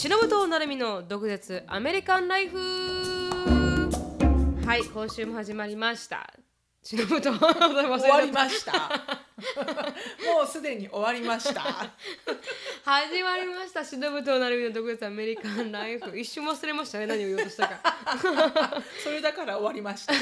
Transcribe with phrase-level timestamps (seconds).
[0.00, 2.56] 忍と成美の毒舌アメリカンライフ。
[4.64, 6.32] はい今週も始まりました。
[6.82, 8.72] 忍と 終わりました。
[10.24, 11.60] もうすでに終わりました。
[12.82, 13.84] 始まりました。
[13.84, 16.18] 忍と成美の毒舌アメリカンライフ。
[16.18, 17.82] 一瞬忘れましたね何を言おうとしたか。
[19.04, 20.14] それだから終わりました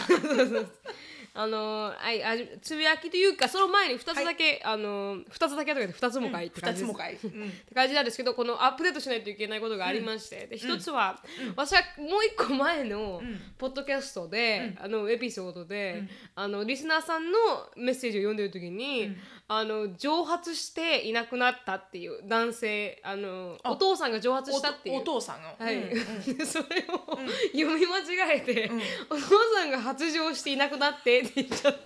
[1.35, 7.49] あのはいあつぶやきというかその前に2つだけ、あの2つだけとかで2つもかいって感じです、二つもかい、うん。
[7.49, 11.21] って感じなんですけどこのアップデートしないといけないことがありまして、で一つは、
[11.57, 13.23] 私はもう一個前の
[13.57, 17.39] ポッドキャストで、あのエピソードで、あのリスナーさんの
[17.77, 19.17] メッセージを読んでる時に、
[19.51, 23.73] あの蒸発していなくなったっていう男性あのあ。
[23.73, 24.97] お父さんが蒸発したっていう。
[24.97, 25.85] おお父さんが、はい、
[26.45, 27.19] それを、
[27.53, 28.71] 読み間違えて、
[29.09, 29.23] お父
[29.55, 31.81] さんが発情していなくなってって言っちゃって。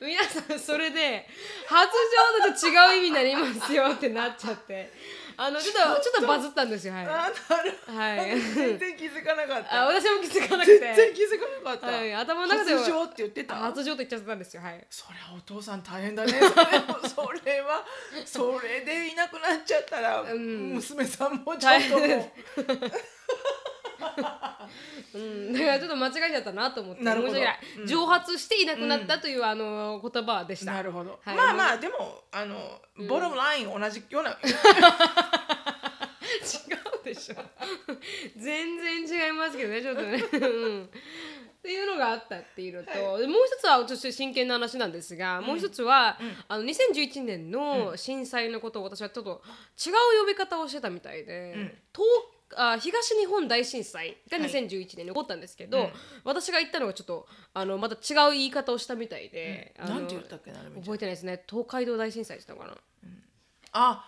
[0.00, 1.26] 皆さんそれで
[1.66, 1.92] 発
[2.42, 4.92] 情だと違う意味になりますよってなっちゃって。
[5.40, 13.54] あのちょっとちょっとバズったんですよはい、あなるはい、全然気づかなかっあた私も気づかなく全て然気づかなかった、はい、頭の中では発情って言ってた？
[13.54, 14.84] 発情と言っちゃったんですよはい。
[14.90, 16.50] そりゃお父さん大変だねそれ。
[16.50, 16.52] も
[17.06, 17.84] それは
[18.26, 20.74] それでいなくなっちゃったら、ん。
[20.74, 22.08] 娘さんもちょっともう
[25.14, 27.34] うん、だからちょっと間違えちゃったなと思ってなるほど。
[27.34, 30.72] 申し訳ない蒸発していなくなったという、あの言葉でした。
[30.72, 31.36] なるほど、はい。
[31.36, 34.30] まあまあでもあの、ボトムライン同じような。
[34.40, 34.44] 違
[37.00, 37.36] うでしょ。
[38.36, 40.46] 全然違いますけどねちょっとね、う
[40.82, 40.88] ん、っ
[41.60, 49.42] ていうのがあったっていうのと、でもう一つはちょっと真剣な話なんですが、もう一つは、あの2011年の震災のことを私はちょっと
[49.84, 52.08] 違う呼び方をしてたみたいで、東
[52.56, 55.90] あ東日本大震災が2011年に起こったんですけど、
[56.24, 61.42] 私が言ったのがちょっとあのまた違う言い方をしたみたいで、あのなんて言ったっけな覚えてないですね。
[61.48, 62.82] 東海道大震災って言ったのかな。
[63.72, 64.04] あ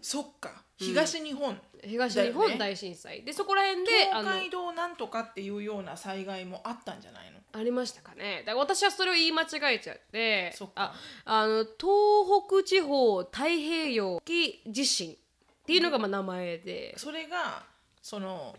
[0.00, 0.62] そっか。
[0.78, 7.38] 東日本、東日本大震災、でそこら辺で東海道なんとかっていうような災害もあったんじゃないの？
[7.52, 8.38] ありましたかね。
[8.46, 15.16] だから私はそれを言い間違えちゃってああの東北地方太平洋沖地震
[15.62, 17.64] っていうのがまあ名前で、それが
[18.00, 18.56] その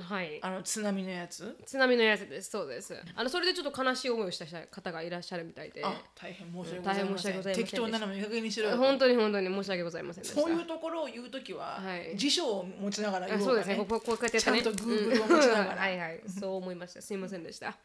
[0.00, 0.38] はい。
[0.42, 1.56] あの津波のやつ？
[1.66, 2.50] 津波のやつです。
[2.50, 2.96] そうです。
[3.14, 5.84] あのそれでちょっと悲しい思いをした方がいらっしゃるみたいで。
[5.84, 7.04] あ大変申し訳ございません。
[7.04, 8.76] 大変申し訳ございません適当なのもいい加減にしろよ。
[8.78, 12.16] 本当に本当に申し訳ございませんそういうところを言うときは、はい。
[12.16, 13.76] 辞書を持ちながら言あそうですね。
[13.78, 14.62] おうかねこうこうこうやってやってね。
[14.62, 15.72] ちゃんと Google を持ちながら。
[15.72, 16.20] う んはいはい。
[16.40, 17.02] そう思いました。
[17.02, 17.76] すいませんでした。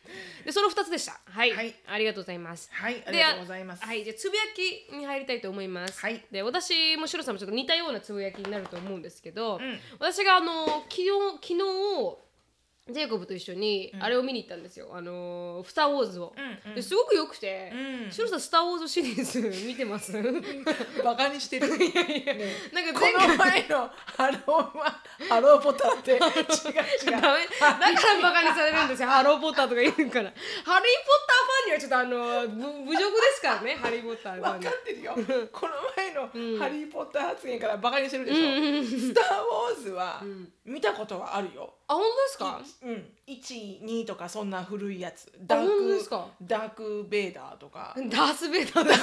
[0.46, 1.20] でその2つでした。
[1.26, 1.76] はい、はい。
[1.88, 2.70] ありがとうございます。
[2.72, 3.84] はいあでりがとうございます。
[3.84, 6.00] はい、じゃあつぶやきに入りたいと思います。
[6.00, 6.24] はい。
[6.32, 9.80] で、私もシロさんもちょっと似たようなつぶやきになると思うんですけど、ん。
[10.00, 11.10] 私があの昨日
[11.42, 11.58] 昨日
[12.90, 14.90] ジェイコブと一緒にあれを見に行ったんですよ。
[14.94, 16.34] あのスターウォーズを。
[16.38, 16.76] うんうん。
[16.76, 18.12] ですごく良くて、うん。
[18.12, 20.12] シロさんスターウォーズシリーズ見てます？
[20.14, 20.42] なんか
[21.04, 21.68] バカにしてる？
[21.78, 21.92] ね。
[22.74, 26.26] 前この前のハローはハローポターって 違う違う。
[27.12, 29.10] だからバカにされるんですよ？
[29.10, 30.32] ハロー・ポッターとか言うから。
[30.64, 34.66] ハリー・ポッターファンにはちょっとあのぶ侮辱ですからねハリー・ポッターファンに。
[34.66, 35.14] 分かってるよ。
[35.52, 36.22] この前の
[36.60, 38.38] 「ハリー・ポッター」発言からバカにしてるでしょ
[38.86, 40.22] 「スター・ウォーズ」は
[40.66, 42.62] 見たことはあるよあ本当ですか？
[42.84, 43.14] うん。
[43.28, 45.28] 12とかそんな古いやつ。
[45.34, 46.28] あダー本当ですか？
[46.38, 47.96] クダーク・ベイダーとか。
[48.10, 49.00] ダース・ベイダーです。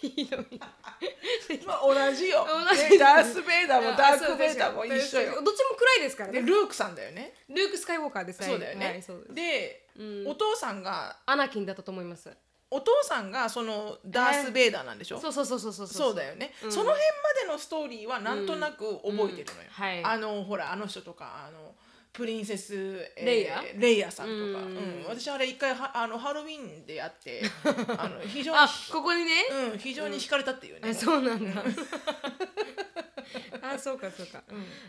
[0.00, 0.46] ひどい
[1.66, 2.46] まあ同じよ。
[2.48, 2.90] 同じ。
[2.90, 5.42] ねダース・ベイダーもダーク・ベイダーも一緒よ。
[5.42, 6.40] どっちも暗いですからね。
[6.40, 7.34] でルークさんだよね。
[7.48, 8.86] ルーク・スカイウォーカーですそうだよね。
[8.86, 9.34] はいそうです。
[9.34, 9.86] で
[10.26, 12.30] お父さんがアナキンだったと思います
[12.70, 15.20] お父さんがそのダース・ベイダーなんでしょ？
[15.20, 16.14] そうそうそうそうそうそう。
[16.14, 16.96] だよね、その辺ま
[17.42, 19.44] でのストーリーはなんとなく覚えてるのよ、うん。
[19.70, 20.04] はい。
[20.04, 21.74] あのほらあの人とかあの
[22.12, 24.44] プリンセス、えーレイヤレイヤさんとか、うん。
[24.48, 25.04] うん。
[25.08, 27.42] 私あれ一回はあのハロウィンでやって
[27.98, 29.30] あの非常にあここにね。
[29.72, 31.62] うん、非常に惹かれたっていうね、あそうなんだ
[33.62, 34.42] あそうかそうか。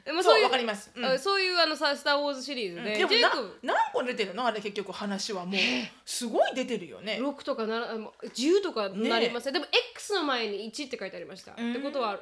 [0.05, 1.05] でもそうそういうわかります、うん。
[1.05, 4.45] あそういうあのさ「スター・ウォーズ」シリーズで、でもなジェイコブ何個出てるの？
[4.45, 5.61] あれ結局話はもう。
[6.05, 7.19] すごい出てるよね。
[7.21, 9.53] 6とかならあもう10とかなりますね。
[9.53, 12.19] でも X の前に1って書いてありました、ってことは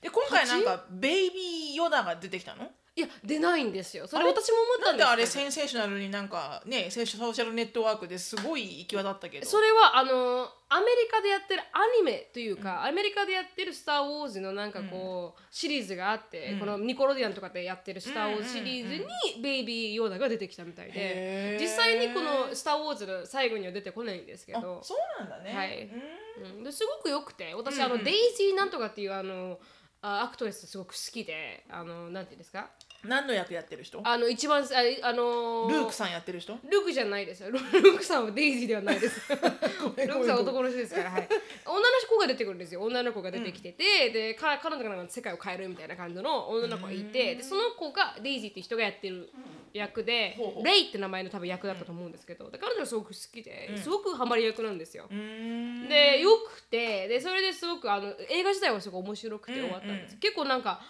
[0.00, 2.70] で今回なんかベイビーヨダが出てきたの？
[2.96, 4.06] いや出ないんですよ。
[4.06, 9.46] それ私も思ったなんんでですあれセンセーショナルになんかねソーシャルネットワークですごい行き渡ったけど。
[9.46, 21.58] それはあのアメリカでやってるアニメというか、アメリカでやってる「スター・ウォーズ」のなんかこう、シリーズがあって、このニコロディアンとかでやってる「スター・ウォーズ」シリーズにベイビー・ヨーダが出てきたみたいで。
[21.60, 25.52] 実際にこの「スター・ウォーズ」の最後には出てこないんですけあどそうなんだね。
[25.52, 25.90] はい。
[26.38, 26.58] うん。
[26.58, 27.52] うん、ですごくよくて。
[27.54, 28.04] 私、あのうんうん。
[28.04, 29.58] デイジーなんとかっていうあの
[30.02, 32.70] あ actress すごく好きであのなんていうんですか？
[33.04, 34.00] 何の役やってる人？
[34.04, 34.66] あの一番あ
[35.08, 36.52] あのルークさんやってる人？
[36.52, 37.50] ルークじゃないですよ。
[37.50, 39.20] ル ルークさんはデイジーではないです。
[39.82, 41.28] ごめんルークさんは男の人ですから、はい、
[41.66, 42.82] 女の子が出てくるんですよ。
[42.82, 49.30] 女の子が出てきてて、でか彼女がなんか世界を変えるみたいな感じの女の子がいてでその子がデイジーって人がやってる
[49.72, 50.64] 役でほうほう。
[50.64, 55.08] レイって名前の多分役だったと思うんですけどで彼女がすごく好きですごくハマり役なんですよ。
[55.08, 60.82] でよくてでそれですごくあの映画自体はすごい面白くて終わったんです、結構なんか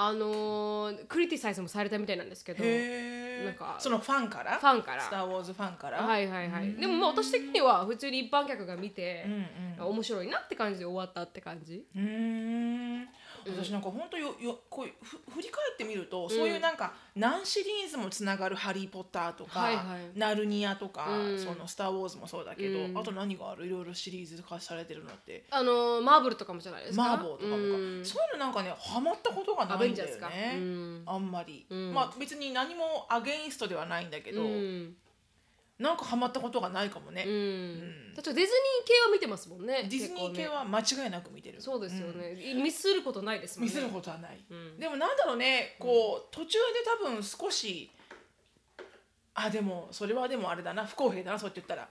[0.00, 2.62] あのークリティサイズもされたみたいなんですけど
[3.44, 4.56] なんかそのファンから？
[4.56, 5.02] ファンから。
[5.02, 5.98] スター・ウォーズファンから？
[6.02, 6.72] はいはいはい。
[6.74, 9.26] でもまあ私的には普通に一般客が見て
[9.80, 11.84] うん、面白いなって感じで終わったって感じ。
[11.96, 13.08] うん
[13.56, 19.84] 私なんか本当よよこうふ振り返ってみると、そういうなんか何シリーズもつながる「ハリー・ポッター」とか「はいはい。
[20.14, 21.38] ナルニア」とか、うん。
[21.38, 22.98] その「スター・ウォーズ」もそうだけど、うん。
[22.98, 23.66] あと何がある？
[23.66, 25.44] いろいろシリーズ化されてるのって。
[25.50, 27.02] あのーマーブルとかもじゃないですか？
[27.02, 31.02] マーボーとかもそういうのなんかねハマったことがアないんだよね、うん。
[31.06, 34.96] あんまり、んまあ別に何もアゲインストではないんだけど、うん
[35.78, 37.78] なんかハマったことがないかもね、うん。
[37.78, 38.48] 例えばディズニー系
[39.06, 39.86] は見てますもんね。
[39.88, 41.62] ディズニー系は間違いなく見てる。
[41.62, 43.74] そうですよね、ミスることないですもんね。
[43.74, 44.78] 見せることはない、ん。
[44.78, 47.90] でもなんだろうねこう途中で多分少し
[49.34, 51.88] あでもそれはでもあれだな不公平だなそうやって言ったら、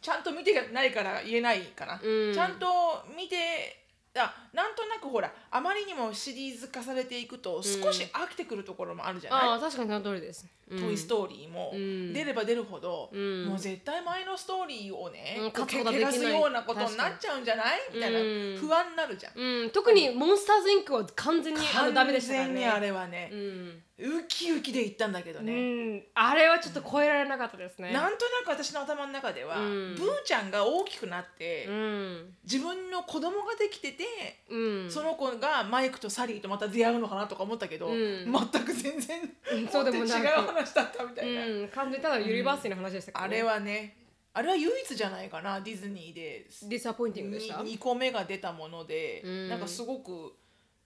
[0.00, 2.32] ちゃんと見てないから言えないかな、うん。
[2.32, 2.66] ちゃんと
[3.14, 3.81] 見て
[4.14, 10.80] あなんとなくほらあまりにもシリーズ化されていくと少し飽きてくるところもあるじゃない、ああ確かにその通りです、うん。
[10.80, 12.12] トイ・ストーリーもん。
[12.12, 13.46] 出れば出るほど、ん。
[13.46, 16.12] もう絶対前のストーリーをね、うんこう勝つことができない。
[16.12, 17.80] け汚すようなことになっちゃうんじゃない？
[17.94, 18.56] みたいなうん。
[18.58, 19.32] 不安になるじゃん。
[19.34, 22.48] うん、特にモンスターズインクは完全にあのダメでしたからね。
[22.48, 27.92] 完全にあれはね、うんウキウキで行ったんだけどうね、ん、あれはちょっと超えられなかったですね。
[27.92, 29.94] なんとなく私の頭の中では、うん。
[29.94, 34.04] ブーちゃんが大きくなって、うん、自分の子供ができてて、
[34.50, 38.24] うん、その子がマイクとサリーとまた出会うのかなとか思ったけど、うん。
[38.24, 39.20] 全く全然、
[39.52, 43.96] うんそうでも違う話だったみたいな、うん、完全にただユニバーシティの話でしたから、あれはね
[44.34, 46.46] あれは唯一じゃないかなディズニーで。
[46.62, 49.48] disappointing でした？2個目が出たもので、うん。
[49.48, 50.32] なんかすごく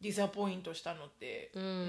[0.01, 1.89] disappoint したのって、うん、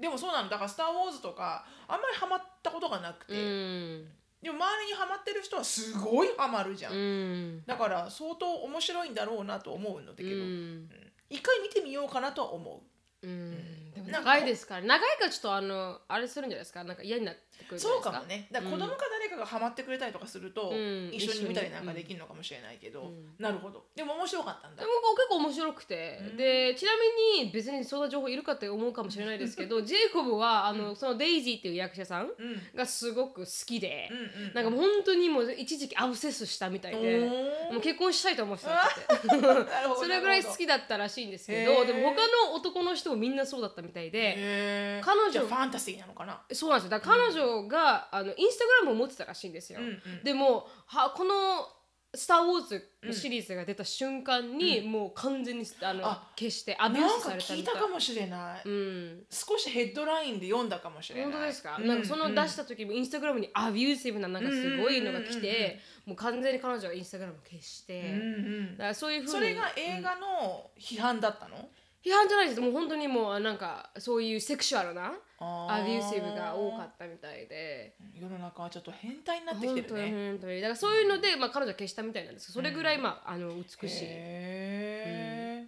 [0.00, 0.50] でもそうなんだ。
[0.52, 4.08] だから「スター・ウォーズ」とかあんまりハマったことがなくて、うん、
[4.42, 10.84] でも周りにハマってる人はすごいハマるじゃん、うん、だから相当面白いんだろうなと思うんだけど、ううん。
[10.84, 10.90] ん、
[11.28, 12.82] 一回見てみようかなとは思
[13.22, 13.26] う。
[13.28, 18.10] ん、でも長いですから、長いからちょっとあのあれするんじゃないですか、なんか嫌になってくるうんじゃないですか？
[18.10, 18.48] そうかもね。
[18.50, 23.84] だ子供か誰かがハマってくれたりとかすると、うん一緒に見たりなんかできるのかもしれないけど、んなるほど。
[23.96, 24.82] でも面白かったんだ。
[24.82, 26.92] でも結構面白くて、でちな
[27.38, 32.30] みに別にそんな情報いるかって思うかもしれないですけどジェイコブはあの、そのデイジーっていう役者さんうん
[32.76, 34.44] がすごく好きで、うん。
[34.44, 37.20] うんなんかもう本当にもう一時期アブセスしたみたいで。
[37.70, 39.26] もう結婚したいと思ってたって。
[39.40, 45.00] なるほど それぐらい好きだったらしいんですけどでも他の男の人もみんなそうだったみたいで。
[45.04, 46.40] 彼女ファンタジーなのかな？
[46.52, 46.90] そうなんですよ。
[46.90, 50.24] だから彼女が、あのインスタグラムを持ってたらしいんですよ、うんうん。
[50.24, 51.32] でもはこの
[52.12, 59.26] 「スター・ウォーズ」のシリーズが出た瞬間に、もう完全にあのあ消してアビュースされたみたいいたかもしれない、うん。
[59.30, 61.32] 少しヘッドラインで読んだかもしれない。
[61.32, 61.86] 本当ですか、うん。
[61.86, 68.76] なんかその出した時もインスタグラムにアビューシブななんかすごいのが来て、もう完全に彼女はインスタグラム消して、うんうん。
[68.76, 69.32] だからそういうふうに。
[69.32, 71.70] それが映画の批判だったの、
[72.04, 72.60] 批判じゃないです。
[72.60, 77.94] もう本当にもうなんかそういうセクシュアルなアビューシブが多かったみたいで。
[78.14, 80.10] 世の中はちょっと変態になってきてるね。
[80.30, 80.60] 本当に。
[80.60, 82.46] だからそういうので、まあ、彼女は消したみたいなんです。
[82.46, 85.66] けどそれぐらい、まあ、あの美しい、へ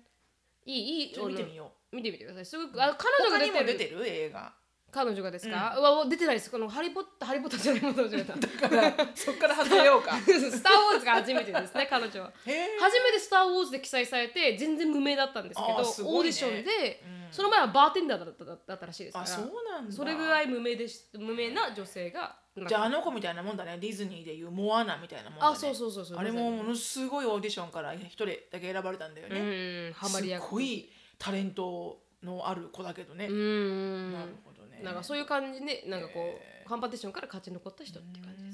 [0.67, 0.71] ー。
[0.71, 2.47] いいいいちょっと見てみよ見てみてください。
[2.47, 3.65] すごくあの彼女が出てる。
[3.65, 4.09] にも出てる？
[4.09, 4.53] 映画
[4.93, 6.51] 彼女がですか、うわ出てないです。
[6.51, 10.15] このハリーポッターハリーポッターじゃないものだから そっから外れようか。
[10.21, 12.31] スター・ウォーズが初めてですね彼女は。
[12.79, 15.85] 初めて「スター・ウォーズ」で記載されて全然無名だったんですけどね。
[16.17, 19.25] オーディションで、その前はバーテンダーだっただったらしいですから。
[19.25, 19.97] あそうなんだ。
[19.97, 23.79] それぐらい無名でし無名な女性がじゃああの子みたいなもんだね。
[23.81, 25.53] ディズニーでいうモアナみたいなもんだね。
[25.55, 26.19] あそうそうそうそう。
[26.19, 29.93] あれもものすごいオーディションから一人だけ選ばれたんだようね、ん。
[29.95, 34.52] ハマり役すごいタレントのある子だけどね、うんなるほど。
[34.52, 34.52] ね
[34.83, 38.52] なんかそういう感じでなんかこう、カンパティションから勝ち残った人って感じ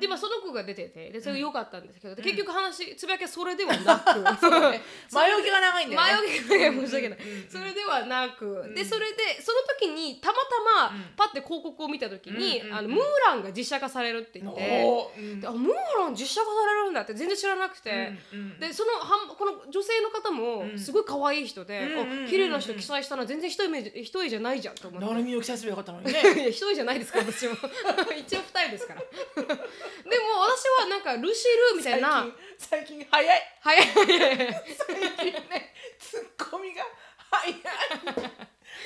[0.00, 4.22] でまあその子が出ててでそれ良かったんですけど、で結局話つぶやきはそれではなく
[5.12, 6.30] 前置きが長いんだよね。
[6.48, 15.06] 前置きが申し訳ない、それではなく、でそれでその時にたまたまパッて広告を見た時に、あのムーランが実写化されるって言って、
[15.46, 23.68] あムーラン実写化されるんだって全然知らなくて、うんうんでそのはんこの女性の方もすごい可愛い人で、うん綺麗な人記載したら全然一重
[24.02, 25.06] 一重じゃないじゃんと思って。
[25.06, 26.48] 誰見を記載すればよかったのにね。
[26.50, 27.54] 一人じゃないですから私も。
[28.18, 29.02] 一応二人ですから
[30.04, 33.42] でも私はなんかルシルみたい最な近最近早い。
[33.60, 33.86] 早い。
[33.86, 36.82] 最近ねツッコミが
[37.30, 37.54] 早い。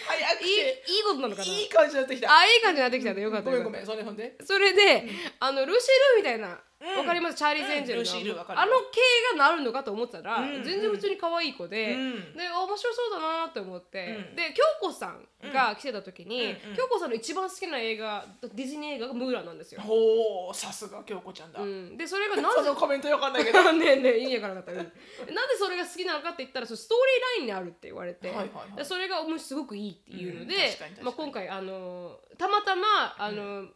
[0.07, 1.49] 早くいいていいことなのかな？
[1.49, 2.31] いい感じになってきた。
[2.31, 3.71] あいい感じになってきたねよかったよかった。
[3.71, 5.09] ごめんごめんそれほんでそれで、
[5.41, 7.37] あのルシールみたいな、うんわかります？
[7.37, 12.35] チャーリーズ・エンジェルの、あの系がなるのかと思ってたら、うん全然普通に可愛い子で、うん。
[12.35, 14.37] で面白そうだなって思って、うん。
[14.37, 16.77] で京子さんが来てた時に、うんうん。
[16.77, 19.83] 京子さんの一番好きな映画ディズニー映画がムーランなんですよ。
[19.83, 23.61] ほうさすが京子ちゃんだ、うん、でそれがなぜコメントわかんないけど。
[23.73, 25.35] ねえねえ意味わからなかった、うん。
[25.35, 28.77] なんでそれが好きなのかって言ったらそのストーリーラインにあるって言われて、はいはいはい。
[28.77, 30.57] でそれがもうすごくいいっていうので、
[31.03, 33.69] まあ、今回あのたまたまあの、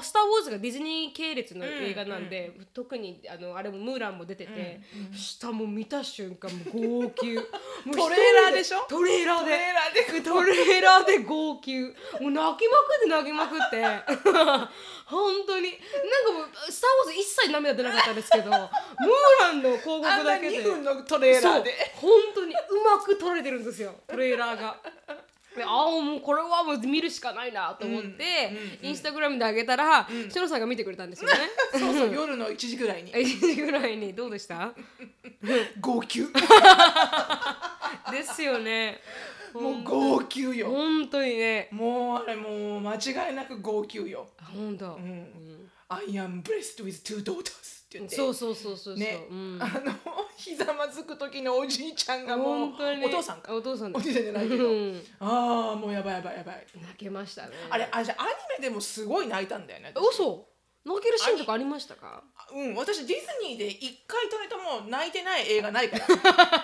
[0.00, 4.80] スター・ウォーズがディズニー系列の映画なんで、特にあのあれもムーランも出てて、
[5.12, 8.84] 下も見た瞬間 もう号泣トレーラーでしょ？
[8.88, 9.50] トレーラーで。
[9.50, 10.20] トレーラーで。
[10.22, 11.80] トレーラーで号泣。
[12.20, 13.82] もう泣きまくって泣きまくって。
[15.06, 15.70] 本当に。
[15.70, 18.68] なんかもう「スター・ウォーズ」一切涙出なかったんですけどムー
[19.40, 20.58] ランの広あんな告だけで。
[20.60, 21.92] 2分のトレーラーで。
[22.00, 22.10] そう。
[22.12, 23.96] 本当にうまく撮れてるんですよ。
[24.06, 24.76] トレーラーが。
[25.56, 31.36] でああもうこれはもう見るしかないなと思って、インスタグラムで上げたら、しのさんが見てくれたんですよね。
[31.78, 33.12] そうそう夜の1時ぐらいに。
[33.14, 34.14] 1時ぐらいに。
[34.14, 34.72] どうでした？
[35.80, 36.20] 号泣。
[38.10, 39.00] ですよね。
[39.52, 40.70] もう号泣よ。
[40.70, 41.68] 本当にね。
[41.72, 44.28] もうあれもう間違いなく号泣よ。
[44.38, 44.94] あ本当。
[44.94, 48.16] うん「I am blessed with two daughters」って言って。
[48.16, 48.96] そうそうそうそうそう。
[48.96, 49.58] ね、うん。
[49.60, 49.92] あの
[50.36, 53.54] ひざまずく時のおじいちゃんがもうお父さんか。
[53.54, 55.06] お父さんおじいちゃんじゃないけど、うん。
[55.20, 56.66] ああもうやばいやばいやばい。
[56.80, 57.52] 泣けましたね。
[57.70, 60.14] あれあじゃあアニメでもすごい泣いたんだよね私。
[60.14, 60.51] 嘘
[60.84, 62.22] 泣けるシーンとかありましたか？
[62.52, 66.06] うん私ディズニーで一回とれとも泣いてない映画ないから。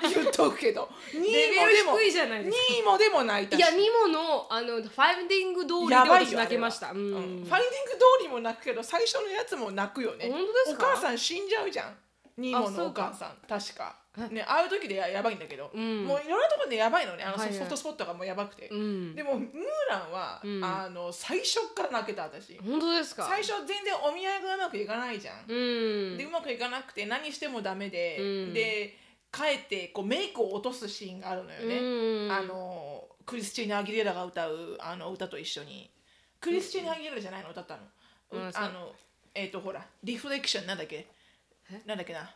[0.10, 0.88] 言っとくけど。
[1.12, 2.64] 2レベル位もでも低いじゃないですか。
[2.74, 3.60] 2位もでも泣いたし。
[3.60, 6.90] いや、ニモのあのファインディング通りでやばい私よ泣けました。
[6.90, 7.42] ううん。
[7.42, 7.44] ん。
[7.44, 10.28] ファインディング通りも泣くけど最初のやつも泣くよね。
[10.30, 10.86] 本当ですか？
[10.88, 11.96] お母さん死んじゃうじゃん。
[12.36, 13.36] ニーモのお母さん。
[13.48, 13.96] 確か
[14.26, 16.04] ねああいう時でややばいんだけど、ん。
[16.04, 17.22] もういろんなところでやばいのね。
[17.22, 19.14] あのソ,、フトスポットがもうやばくて、うん。
[19.14, 19.50] でもムー
[19.88, 20.64] ランは、うん。
[20.64, 22.58] あの最初っから泣けた私。
[22.58, 23.24] 本当ですか？
[23.24, 25.54] 最初全然お見合いがうまくいかないじゃん、う
[26.14, 26.18] ん。
[26.18, 28.54] でうまくいかなくて何してもダメで、うん。
[28.54, 28.96] で
[29.30, 32.32] 帰ってこうメイクを落とすシーンがあるのよね、うん。
[32.32, 35.90] あのクリスチーナ・アギレラが歌うあの歌と一緒に。
[36.40, 37.50] クリスチーナ・アギレラじゃないの？
[37.50, 37.82] 歌ったの、
[38.54, 38.92] あの
[39.34, 41.06] えっ、とほらリフレクションなんだっけ？
[41.84, 42.30] なんだっけな？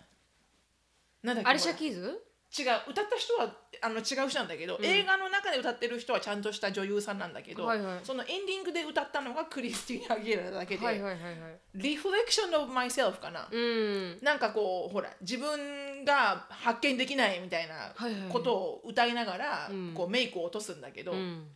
[1.23, 2.03] なんだっけアリシャ・ほキーズ？
[2.03, 2.91] ら違う。
[2.91, 8.01] 歌った人はあの違う人なんだけど、映画の中で歌ってる人はちゃんとした女優さんなんだけど、はいはい。
[8.03, 11.33] そのエンディングで歌ったのがクリスティーナ・アギレラだけで、はいはいはいはい。
[11.75, 14.19] リフレクション of myself かな、うん。
[14.21, 18.31] なんかこうほら自分が発見できないみたいなはいはいはい。
[18.31, 19.95] ことを歌いながら、うん。
[19.95, 21.47] こうメイクを落とすんだけど、うん。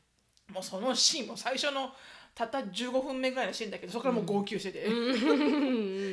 [0.54, 1.90] もうそのシーンも最初の
[2.36, 4.86] たった15分目ぐらいのシーンだけどそこからもう号泣してて、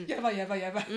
[0.07, 0.93] やばいやばいやばい、う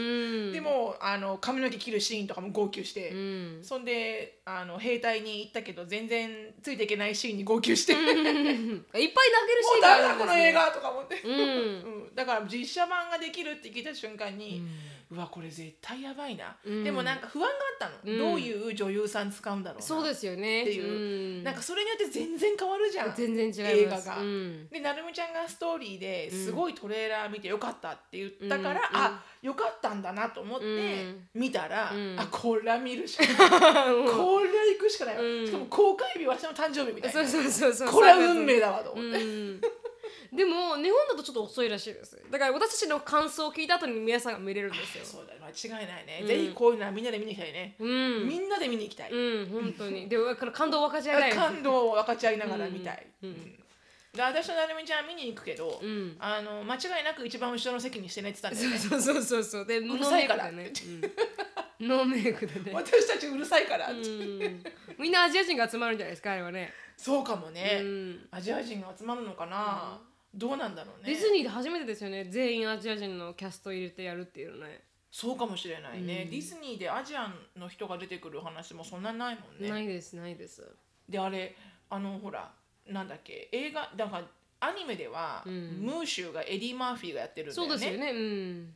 [0.50, 0.52] ん。
[0.52, 3.58] でもあの髪の毛切るシーンとかも号泣して、うん。
[3.60, 6.30] そんであの兵隊に行ったけど全然
[6.62, 9.10] ついていけないシーンに号泣して、もういっぱい泣ける
[9.64, 10.18] シーンがあるんですね。
[10.20, 11.32] この映画とか思って、うん。
[11.32, 11.38] う
[12.12, 14.62] ん、だから実写版ができるって聞いた瞬間に、
[15.08, 16.82] うわこれ絶対やばいな、うん。
[16.82, 17.50] でもなんか不安があ
[17.86, 18.18] ったの、うん。
[18.18, 19.86] どういう女優さん使うんだろうな。
[19.86, 20.62] そうですよね。
[20.62, 21.38] っていう。
[21.38, 21.44] うん。
[21.44, 23.14] なんかそれによって全然変わるじゃん。
[23.14, 24.08] 全然違います。
[24.08, 24.20] 映画が。
[24.20, 24.68] うん。
[24.68, 28.80] でなるみちゃんがストーリーですごいトレーラー見てよかったって言ったから、うん。
[28.96, 31.28] あよかったんだなと思ってうん。
[31.34, 32.16] 見たら、うん。
[32.18, 33.36] あこれは見るしかない。
[33.36, 35.46] これは行くしかない。
[35.46, 37.24] しかも公開日は私の誕生日みたいな。
[37.24, 37.88] そうそうそうそう。
[37.92, 39.60] これは運命だわと思って、うん。
[40.36, 42.20] でも日本だとちょっと遅いらしいです。
[42.30, 45.04] だから私たちの感想を聞いた後に皆さんが見れるんですよ。
[45.04, 48.28] そうだ間違いないね、うんぜひこういうのはみんなで見に行きたいね、うん。
[48.28, 50.08] みんなで見に行きたい、うん、本当に。
[50.08, 51.32] で、この感動を分かち合いたい。
[51.34, 53.62] 感動を分かち合いながら見たい、うんうん
[54.16, 56.16] で私となるみちゃんは見に行くけど、うん。
[56.18, 59.66] あの間違いなく一番後ろの席にしてねって言ってたんだよねそうそうそうそう。
[59.66, 61.00] で、ノるーさいからメイクでね。
[61.02, 61.06] う
[61.44, 61.46] ん
[61.80, 62.72] ノーメイクでね。
[62.74, 64.64] 私たちうるさいから、うん。
[64.98, 66.72] みんなアジア人が集まるんじゃないですか、あれはね。
[66.96, 68.28] そうかもね、うん。
[68.30, 70.00] アジア人が集まるのかな、
[70.36, 72.24] どうなんだろうねディズニーで初めてですよね。
[72.24, 74.82] 全員アジア人のキャスト入れてやるっていうのね。
[75.10, 80.62] そうかもしれないね、うんディズニーでアジアの人が出てくる話もそんなないもんねないです、ないです。
[81.08, 81.56] であれ
[81.88, 82.52] あのほら
[82.86, 84.24] なんだっけ映画だから
[84.68, 88.10] アニメでは、うんムーシューがエディ・マーフィーがやってるんだよねそうですよね。
[88.10, 88.74] うん。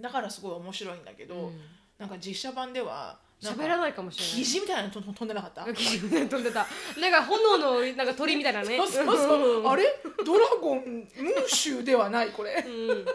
[0.00, 1.60] だからすごい面白いんだけど、うん
[1.98, 4.34] なんか実写版では喋らないかもしれない。
[4.34, 5.64] 肘みたいなのと飛んでなかった？
[5.64, 6.66] 飛んでた。
[7.00, 8.76] なんか炎のなんか鳥みたいなね。
[8.76, 9.84] そうそうそうあれ？
[10.24, 13.06] ドラゴンムーではないこれ、うん。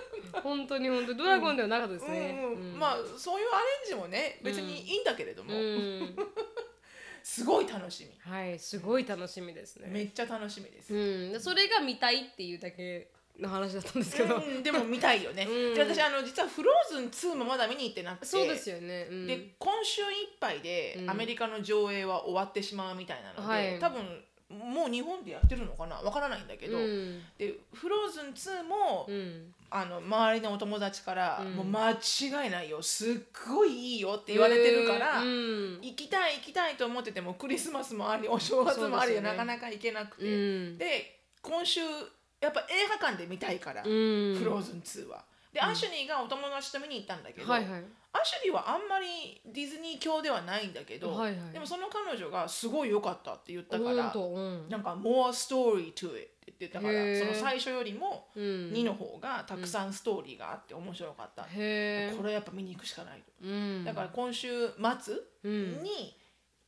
[0.41, 2.39] 本当に本当にドラゴンではなかったですね。
[2.41, 6.15] うんうんまあそういうアレンジもね別にいいんだけれども、うん。
[7.23, 9.89] すごい楽しみはい、すごい楽しみですね。
[9.91, 15.73] めっちゃ楽しみです、うん、でそれが見たいっていうだけの話だったんですけど、うん、でも見たいよね、 うん。
[15.73, 18.25] で私あの実は「フローズン2」もまだ見に行ってなくて。
[18.25, 19.07] そうですよね。
[19.09, 21.09] うん、で今週いっぱいでうん。
[21.09, 23.79] アメリカの上映は終わってしまうみたいなので、はい。
[23.79, 25.95] 多分もう日本でやってるのかな？
[25.97, 27.23] わからないんだけど、うん。
[27.37, 29.53] でフローズン2も、うん。
[29.69, 31.53] あの周りのお友達から、うん。
[31.55, 33.15] もう間違いないよすっ
[33.47, 35.79] ごいいいよって言われてるから、うん。
[35.81, 39.21] 行きたい行きたいと思っててもクリスマスもありお正月もありね。
[39.21, 40.77] なかなか行けなくて、うん。
[40.77, 41.81] で今週
[42.45, 44.35] やっぱ映画館で見たいから、うん。
[44.37, 45.23] フローズン2は。
[45.51, 47.83] で、アシュリーがお友達と見に行ったんだけど、はいはい。
[48.11, 51.53] アシュリーはあんまりディズニー教ではないんだけど、はいはい。
[51.53, 61.47] でもその彼女がすごい良かったって言ったからうんなんか「more story to it」って言ってたからその最初よりもうん2の方がたくさんストーリーがあって面白かった、へ
[62.13, 63.83] えこれやっぱ見に行くしかない、うん。
[63.83, 65.83] だから今週末うん。
[65.83, 66.17] に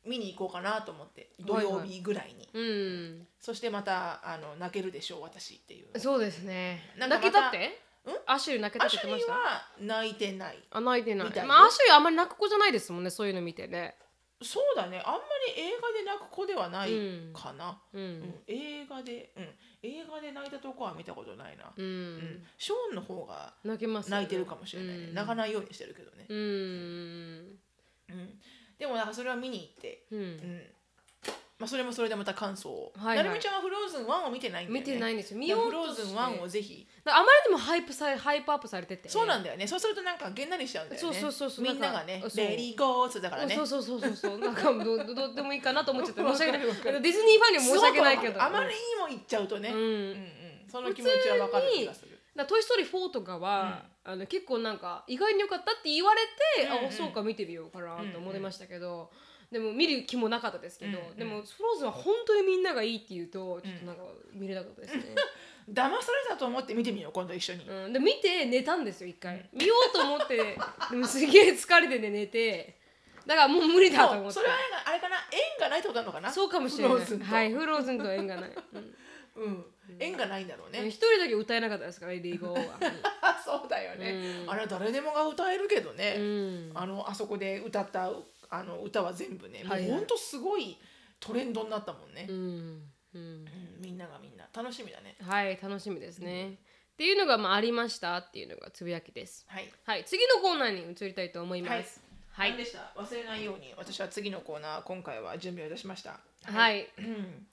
[0.07, 3.27] 見に行こうかなと思って土曜日ぐらいに、うん。
[3.39, 5.99] そしてまたあの泣けるでしょう私っていう。
[5.99, 6.93] そうですね。
[6.97, 7.81] 泣けたって？
[8.25, 9.33] アシュリー泣けたアって言ってました？
[9.33, 10.57] シュリーは泣いてない。
[10.71, 11.45] あ泣いてない。
[11.45, 13.95] まあアシュリーあんまり泣く子じゃないですもんねそういうの見てね。
[14.41, 15.01] そうだね。
[15.03, 16.91] あんまり映画で泣く子ではない
[17.33, 18.19] かな、ううん。
[18.21, 18.35] ん。
[18.47, 19.43] 映画で、うん、
[19.81, 22.17] 映画で泣いたとこは見たことないな、ううん。
[22.17, 25.13] んショーンの方が泣けます泣いてるかもしれないね、うん。
[25.15, 26.37] 泣かないようにしてるけどね、うん。
[26.37, 28.39] うん
[28.79, 30.23] でもなんかそれは見に行って、ううん。
[30.37, 30.61] ん
[31.59, 33.25] まあ、それもそれでまた感想を、はいはい。
[33.25, 34.79] なるみちゃんはフローズン1を見てないんだよね。
[34.79, 35.39] 見てないんですよ。
[35.39, 36.87] 見ようフローズンとして1をぜひ。
[37.03, 39.09] だからあまりにもハイプさハイプアップされてて。
[39.09, 39.65] そうなんだよね。
[39.65, 41.01] そうするとなんかげんなりしちゃうんだよね。
[41.01, 41.65] そうそうそうそう。
[41.65, 42.45] みんながね「なんかそう。
[42.45, 43.55] レディーゴー」ってだからね。
[43.55, 44.37] そうそうそうそうそう。
[44.37, 46.67] なんかどどどうでもいいかなと思っちゃって申し訳ない。
[46.67, 48.33] わかるディズニーファンには申し訳ないけど。
[48.33, 49.77] すごくあまりにも言っちゃうとね、うん。
[49.77, 50.69] うんうん。
[50.69, 59.11] その気持ちはわかる気がするだトイ・ストーリー4」とかは、あの結構なんか意外に良かったって言われて、うんうんあそうか見てみようかなと思いましたけど、
[59.51, 61.07] でも見る気もなかったですけど、うん。
[61.07, 64.03] うんでも Frozen は本当にみんながいいって言うとちょっとなんか
[64.33, 65.03] 見れなかったですね、
[65.73, 69.49] 騙されたと思って見てみよう今度一緒に、うん、で見て寝たんですよ一回。
[69.51, 70.37] 見ようと思って
[70.91, 72.77] でもすげえ疲れてて寝て。
[73.25, 74.31] だからもう無理だと思って。
[74.31, 76.31] それはあれかな縁がないってことなのかな？
[76.31, 76.93] そうかもしれない。
[76.93, 77.25] フローズンと。
[77.25, 78.95] はいフローズンとは縁がない、うん
[79.37, 79.65] うん、
[79.99, 82.79] 縁がないんだろうね、一人だけ歌えなかったですからリーゴーは、
[83.21, 84.11] あ そうだよね、
[84.43, 84.51] うん。
[84.51, 86.71] あれは誰でもが歌えるけどね、うん。
[86.73, 88.11] あのあそこで歌った
[88.49, 89.89] あの歌は全部ね、はいはい。
[89.89, 90.77] もうほんとすごい
[91.19, 92.35] トレンドになったもんね、うん。
[92.35, 92.91] うん。
[93.13, 93.45] うん。
[93.79, 94.47] みんながみんな。
[94.53, 95.15] 楽しみだね。
[95.21, 96.55] はい楽しみですね、っ
[96.97, 99.45] ていうのがまあありましたっていうのがつぶやきです。
[99.47, 99.71] はい。
[99.83, 102.01] はい次のコーナーに移りたいと思います。
[102.31, 102.51] はい。
[102.51, 102.93] 何でした？
[102.95, 103.73] 忘れないように。
[103.77, 106.19] 私は次のコーナー今回は準備をいたしました。
[106.43, 107.47] はい、うん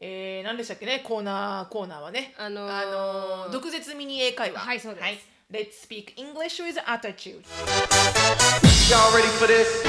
[0.00, 1.00] えー、何でしたっけね？
[1.04, 2.34] コーナーコーナーはね。
[2.38, 4.60] あのーあのー毒舌ミニ英会話。
[4.60, 5.36] はいそうです。
[5.50, 7.42] Let's speak English with attitude.
[8.90, 9.84] Y'all ready for this?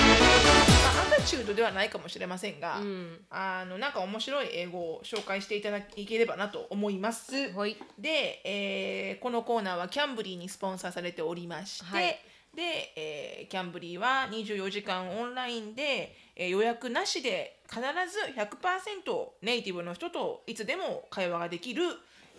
[0.96, 3.20] まあアタチュードではないかもしれませんが、うん。
[3.30, 7.52] あのなんか面白い英語を紹介していただければなと思います。
[7.54, 7.76] はい。
[8.00, 12.20] で、えーこのコーナーはキャンブリーにスポンサーされておりまして、はい。
[12.56, 21.84] で、えーキャンブリーは24時間オンラインで、えー予約なしで必ず100%ネイティブの人といつでも会話ができる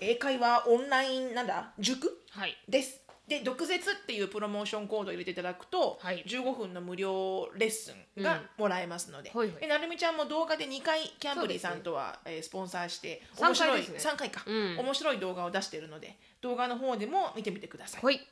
[0.01, 2.23] 英会話オンラインなんだ塾？
[2.31, 2.57] はい。
[2.69, 3.03] です。
[3.27, 6.25] で、毒舌っていうプロモーションコードを入れていただくと、はい。
[6.27, 9.61] 15分の無料レッスンがもらえますので、はいはい。
[9.61, 14.13] でなるみちゃんも動画で2回キャンブリーさんとは、えースポンサーして三面白い回ですね。
[14.13, 14.79] 3回か、うん。
[14.79, 18.03] 面白い動画を出しているので動画の方でも見てみてください。
[18.03, 18.27] はい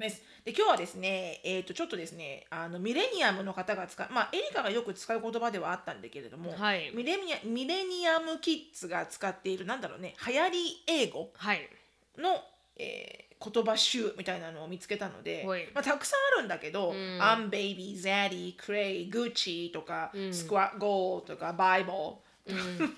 [0.00, 0.22] です。
[0.44, 6.90] で今日はですね、えー、とちょっとですねあのミレニアムの方が使うまあエリカがよく使う言葉ではあったんだけれども、はい。
[6.94, 11.68] ミレニアミレニアムキッズが使っているなんだろうね流行り英語はい。
[12.18, 12.42] の、
[12.76, 15.68] えー言葉集みたいなのを見つけたので、はい。
[15.74, 16.96] まあ、たくさんあるんだけど「ん。
[17.20, 20.30] I'm baby, zaddy, cray, Gucci」とか「ん。
[20.30, 22.96] Squat goal」とか「bible」うん。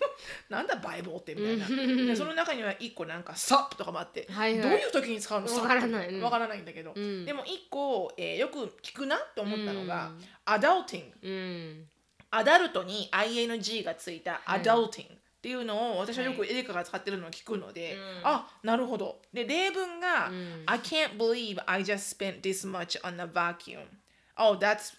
[0.49, 1.69] なんだバイブルってみたいな、
[2.07, 4.63] でその中には1個なんか「サップ」とかもあって、はいはい。
[4.63, 5.55] どういう時に使うの？
[5.55, 6.09] わからない。
[6.09, 6.23] うん。
[6.23, 7.25] わからないんだけど、ん。
[7.25, 11.89] でも1個、えーよく聞くなって思ったのがうん「アダルティング」うん。
[12.31, 18.21] アダルトに ING がついたアダルティングっていうのを私はよくはエリカが使ってるのを聞くので、うん。
[18.25, 19.23] あなるほど。
[19.33, 20.63] で例文が、うん。
[20.67, 23.87] I can't believe I just spent this much on a vacuum.
[24.39, 24.93] Oh that's,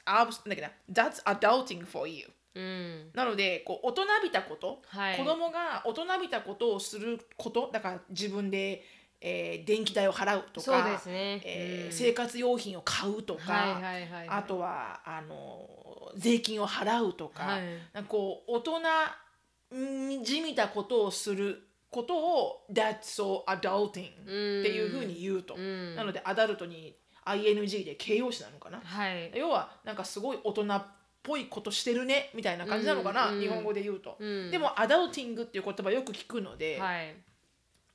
[0.91, 2.25] that's adulting for you
[2.57, 3.09] うん。
[3.13, 5.17] なのでこう大人びたこと、はい。
[5.17, 8.83] 子供が大人びたことをすることだから自分で、
[9.21, 11.41] えー電気代を払うとかそうですね。
[11.43, 11.91] えーうん。
[11.91, 14.27] 生活用品を買うとか、はいはいはいはい。
[14.29, 15.67] あとはあの
[16.17, 17.61] 税金を払うとか,、はい。
[17.93, 18.79] なんかこう大人
[20.19, 25.95] んじみたことをすることを That's so adulting っていうふうに言うと、ん。
[25.95, 29.31] なのでアダルトに ING で形容詞なのかな、はい。
[29.35, 30.85] 要はなんかすごい大人っ
[31.27, 34.51] ぽいことしてるねみたいな感じなのかな、うん日本語で言うと、うん。
[34.51, 37.13] でもアダルティングっていう言葉よく聞くので、はい。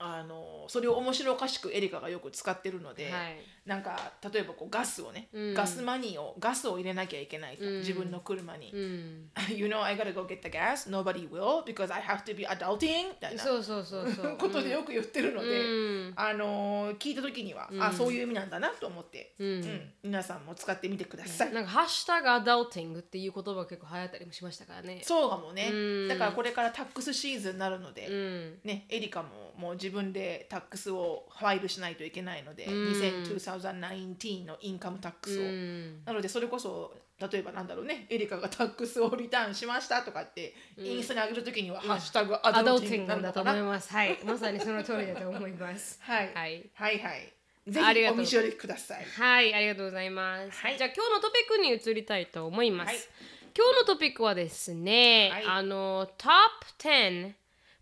[0.05, 5.55] あのそれを面白おかしくエリカがよく使ってるので、はいなんか例えばこうガスをね、うん。
[5.55, 7.79] ガスマニーをガスを入れなきゃいけないと、うん。
[7.79, 9.31] 自分の車に、うん。
[9.55, 10.91] You know I gotta go get the gas?
[10.91, 13.11] Nobody will because I have to be adulting?
[13.11, 13.43] みたいな。
[13.43, 14.37] そうそうそうそう。
[14.39, 16.13] ことでよく言ってるので、うん。
[16.17, 17.83] あのー聞いた時には、うん。
[17.83, 19.49] あそういう意味なんだなと思って、うん。
[19.49, 19.93] うん。
[20.03, 25.01] 皆さんも使ってみてください、なんかハッシュタグアダルティングっていう言葉が結構流行ったりもしましたからね。
[25.05, 25.75] そうかもね、う
[26.07, 26.09] ん。
[26.09, 28.61] だからこれからタックスシーズンになるので、うん。
[28.65, 32.93] ね、エリカももう自分でタックスをファイルしないといけないので、うん
[33.59, 36.05] 2019のインカムタックスを、うん。
[36.05, 36.95] なのでそれこそ
[37.31, 43.53] 例えばなんだろうねエリカがタックスをリターンしましたとかって、インスタに上げるときには、ハッシュタグアアダダルティングなるのかな。
[43.53, 43.93] と思います。
[43.93, 44.19] はい。
[44.25, 45.99] まさにその通りだと思います。
[46.03, 46.71] はい、はい。
[46.75, 47.33] はいはい。
[47.69, 48.17] ぜありがとう。
[48.17, 49.05] ひお召し寄りください。
[49.05, 50.61] はい、ありがとうございます。
[50.61, 50.79] はい。
[50.79, 52.89] じゃあ今日のトピックに移りたいと思います。
[52.89, 52.97] はい。
[53.57, 55.45] 今日のトピックはですね、はい。
[55.45, 56.31] あの Top
[56.79, 57.35] 10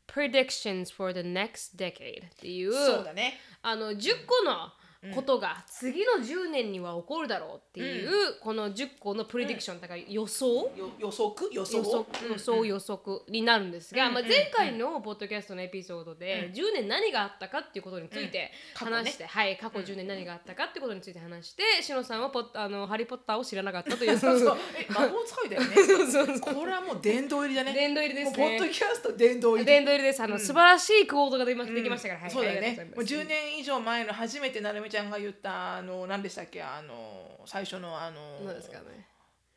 [0.07, 3.39] Predictions for the next decade っていうそうだね。
[3.63, 4.73] あの10個の
[5.15, 11.49] ことが次の10年には起こるだろうっていう、この10個のプレディクションだから予想、よ予測？
[11.53, 11.79] 予想？
[11.79, 24.19] 予測予想予測になるんですが、まあ、前回のポッドキャストのエピソードで、10年何があったかっていうことについて話して、はい過去10年何があったかっていうことについて話してしのさんはポッあのハリー・ポッターを知らなかったという。
[24.19, 24.57] そうそう。
[24.77, 26.41] え魔法使いだよね。
[26.41, 27.73] これはもう殿堂入りだね。
[27.73, 28.33] 殿堂入りです。
[28.37, 29.65] ポッドキャスト殿堂入り。
[29.65, 30.21] 殿堂入りです。
[30.23, 31.57] あの、素晴らしいクオートができ
[31.89, 32.91] ましたから、はいそうだよね。
[32.95, 33.31] もう10ございます。
[33.31, 36.63] 年以上前の初めてなるみちゃんが言ったあの何でしたっけ？
[36.63, 39.07] あの最初のあの何ですかね。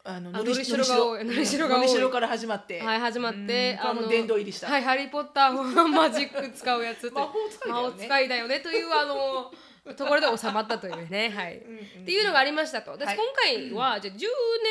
[0.06, 2.82] あのあのりしろがのりしろがのりしろから始まって。
[2.82, 3.48] はい始まってうん。
[3.48, 4.68] これはもう殿堂入りした。
[4.68, 7.16] はいハリー・ポッターを マジック使うやつって。
[7.16, 7.82] 魔法使いだよね。
[7.84, 8.60] 魔法使いだよね。
[8.60, 9.52] というあの
[9.98, 11.30] ところで収まったというね。
[11.30, 11.58] はい。
[11.58, 12.98] っていうのがありましたと。
[12.98, 13.18] で、はい。
[13.18, 14.20] 今回はじゃあ10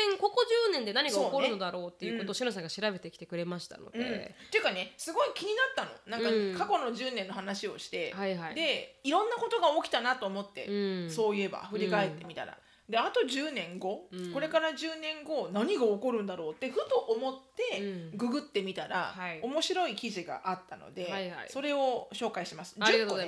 [0.09, 4.05] 年ここ10年で何が起こるのだろうっていうことをしのさんが調べてきてくれましたので、うん。
[4.05, 4.09] っ
[4.49, 6.17] ていうかねすごい気になったの。
[6.17, 6.55] なんか、うん。
[6.57, 8.55] 過去の10年の話をして、はいはい。
[8.55, 11.11] でいろんなことが起きたなと思って、うん。
[11.11, 12.57] そういえば振り返ってみたら、
[12.89, 17.35] であと10年後、これから10年後何が起こるんだろうってふと思っ
[17.71, 18.17] て、うん。
[18.17, 19.39] ググってみたら、はい。
[19.41, 21.47] 面白い記事があったので、はいはい。
[21.49, 22.75] それを紹介します。
[22.79, 23.23] 10ありがとうご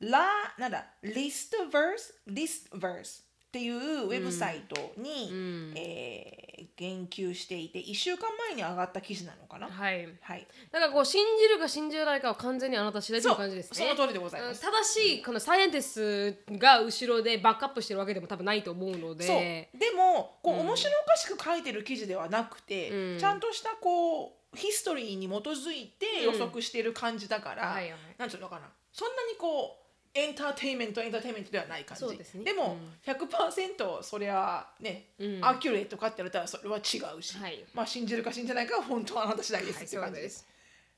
[0.00, 0.26] ざいま
[0.58, 5.72] す個ねでこれはラなんだ listverse listverse っていうウェブサイトに、うん。
[5.76, 9.68] えー言及していて1週間前に上がった記事なのかな？
[9.68, 10.08] はい。
[10.20, 13.88] はい、だからこう信じるか信じないかは完全にあなた次第という感じですね。
[13.94, 14.60] その通りでございます。
[14.60, 19.26] 正しいこのサイエンティストが後ろでバックアップしてるわけでも多分ないと思うので。
[19.26, 19.36] そう。
[19.36, 23.18] でもこう、面白おかしく書いてる記事ではなくて、うん。
[23.18, 28.70] ちゃんとしたこうヒストリーに基づいて予測している感じだから、はいはいなんていうのかな。
[28.92, 32.00] そんなにこうエンターテインメントエンターテインメントではない感じ。
[32.00, 32.52] そうですね。
[32.52, 35.44] も、100%それはね、うん。
[35.44, 36.80] アキュレートかって言われたらそれは違
[37.16, 37.64] うし、はい。
[37.74, 40.20] まあ信じるか信じないかは本当はあなた次第ですはいっていう感じで。
[40.20, 40.46] そうです。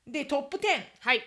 [0.07, 0.61] でトップ10
[0.99, 1.21] はい。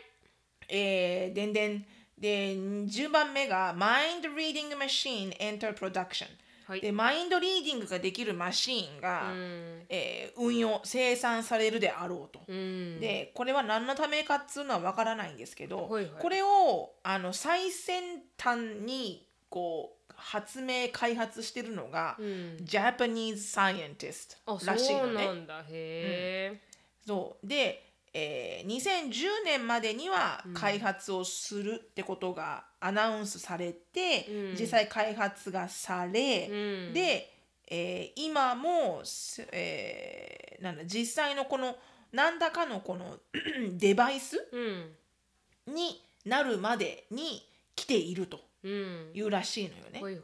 [0.69, 1.87] えー、でんでん。
[2.19, 6.27] で10番目が Mind Reading Machine Enter Production、
[6.67, 6.81] はい。
[6.81, 9.83] でマインドリーディングができるマシーンが、うん。
[9.89, 12.41] えー運用生産されるであろうと。
[12.49, 13.01] うん。
[13.01, 16.13] でこれは何のためかっつうのは分からないんですけど、はいはい。
[16.19, 18.03] これをあの最先
[18.39, 22.57] 端にこう発明開発してるのが、うん。
[22.65, 25.25] Japanese scientist あらしいのね。
[25.25, 25.59] そうなんだ。
[25.61, 26.61] へえ、
[27.07, 27.47] そう。
[27.47, 34.57] で、えー2010年までには開発をするってことがアナウンスされて、うん。
[34.59, 36.93] 実際開発がされ、うん。
[36.93, 37.33] で、
[37.67, 41.77] えー今も、すえーなんだ実際のこの
[42.13, 43.19] 何らかのこの
[43.79, 45.75] デバイスうん。
[45.75, 47.43] になるまでに
[47.75, 49.11] 来ているとうん。
[49.15, 50.01] いうらしいのよね。
[50.01, 50.23] ほいほい。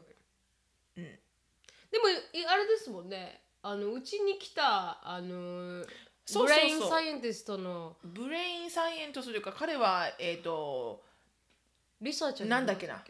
[0.97, 1.03] うん。
[1.03, 1.09] で
[1.99, 3.41] もいあれですもんね。
[3.63, 5.83] あのうちに来たあの
[6.25, 6.47] そうそうそう。
[6.47, 7.97] ブレインサイエンティストの。
[8.03, 11.03] brain scient というか彼は、えー、と
[12.01, 13.03] researcher なんだっけな？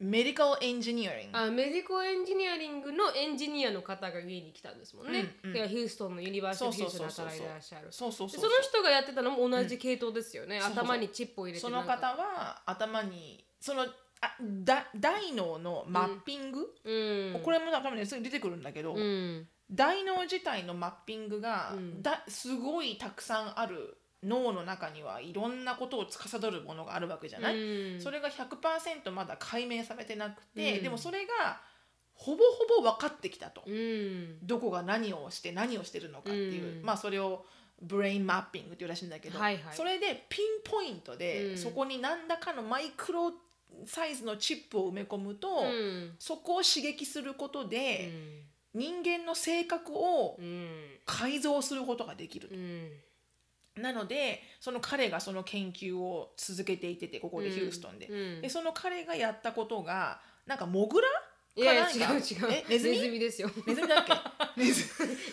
[0.00, 1.38] メディカルエンジニアリング。
[1.38, 5.36] あメディコエンジニアリングのエンジニアの方が家に来たんですもんね。
[5.44, 5.68] うんうん。
[5.68, 7.86] ヒューストンのユニバーシティ・ヒューストンで働いてらっしゃる。
[7.90, 10.60] そうそうそうでその人がやってたのも同じ系統ですよね。
[10.60, 13.88] そうそう頭にチップを入れてその方は頭にそのあ
[14.40, 19.48] だ大脳のマッピング、うん、これも多分ねすぐ出てくるんだけど、うん。
[19.70, 22.02] 大脳自体のマッピングが、うん。
[22.02, 28.00] だすごいたくさんある脳の中にはいろんなことを司るものがあるわけじゃない、うん。
[28.00, 30.82] それが100%まだ解明されてなくて、うん。
[30.82, 31.60] でもそれが
[32.14, 32.44] ほぼ
[32.76, 34.38] ほぼ分かってきたと、うん。
[34.46, 36.84] どこが何をして何をしてるのかっていう、うん。
[36.84, 37.44] まあそれを
[37.82, 39.76] ブレインマッピングっていうらしいんだけど、はいはい。
[39.76, 41.58] それでピンポイントで、うん。
[41.58, 43.32] そこに何らかのマイクロ
[43.86, 46.14] サイズのチップを埋め込むと、うん。
[46.18, 48.78] そこを刺激することうで、ん。
[48.78, 50.98] 人間の性格をうん。
[51.04, 52.54] 改造することができると。
[53.76, 58.40] うんなのでその彼がその研究を続けていててここでヒューストンで,、うん。
[58.40, 61.08] でその彼がやったことがなんかモグラ？
[61.56, 62.52] いや違う違う。
[62.52, 63.18] えネズミ？
[63.18, 63.50] ですよ。
[63.66, 64.12] ネズミだっけ？
[64.60, 64.82] ネズ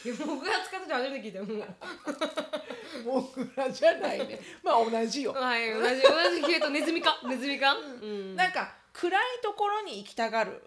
[0.06, 1.58] いや僕が使ってて初めて聞いたもう。
[1.58, 1.64] ミ
[3.06, 4.40] モグラじゃないね。
[4.64, 5.34] まあ同じよ。
[5.34, 6.02] はい同じ。
[6.02, 7.20] 同じ系とネズミか？
[7.28, 7.76] ネズミか？
[7.76, 8.36] うん。
[8.36, 10.64] なんか暗いところに行きたがる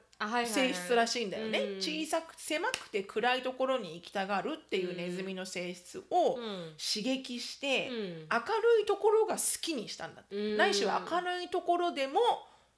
[0.47, 1.77] 性質らしいんだよね、うん。
[1.79, 6.75] 小さく狭くて暗いところに行きたがるっていうネズミの性質をうん。
[6.77, 7.97] 刺激して、うん。
[7.97, 10.57] 明るいところが好きにしたんだって、うん。
[10.57, 12.21] ないしは明るいところでも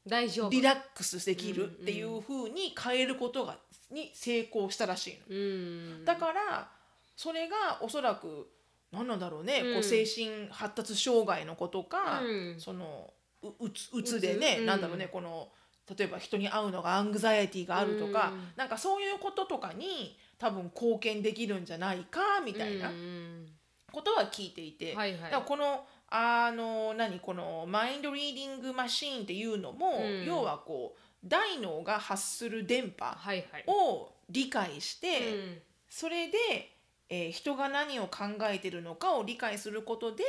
[0.07, 0.51] 大丈夫。
[0.51, 3.57] リラックスできるっていう風に変えることが
[3.91, 5.37] に成功したらしいの。
[5.37, 6.05] うん。
[6.05, 6.69] だから
[7.17, 8.49] それがおそらく
[8.93, 9.75] 何なんだろうね、うん。
[9.75, 12.57] こう精神発達障害の子とか、うん。
[12.59, 13.11] その
[13.43, 15.49] ううつうつでね、うつなんだろうねこの
[15.97, 18.49] 例えば人に会うのがアングザイティがあるとか、うん。
[18.57, 23.47] なんかそういうこととかに多分貢献できるんじゃないかみたいなうん
[23.93, 25.21] ことは聞いていて、はいはい。
[25.23, 30.25] だからこのあの何このマインドリーディングマシーンっていうのも、うん。
[30.25, 33.65] 要はこう大脳が発する電波はいはい。
[33.69, 35.59] を理解して、うん。
[35.89, 36.37] それで、
[37.09, 40.25] えー人が何を考えてるのかを理解することで、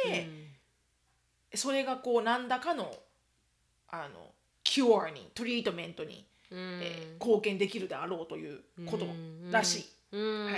[1.56, 2.94] それがこう何らかの
[3.90, 4.32] あの
[4.68, 6.80] キュアにトリートメントに、うん。
[6.84, 9.06] えー貢献できるであろうということ
[9.50, 9.86] らしい。
[10.12, 10.46] うん。
[10.46, 10.52] は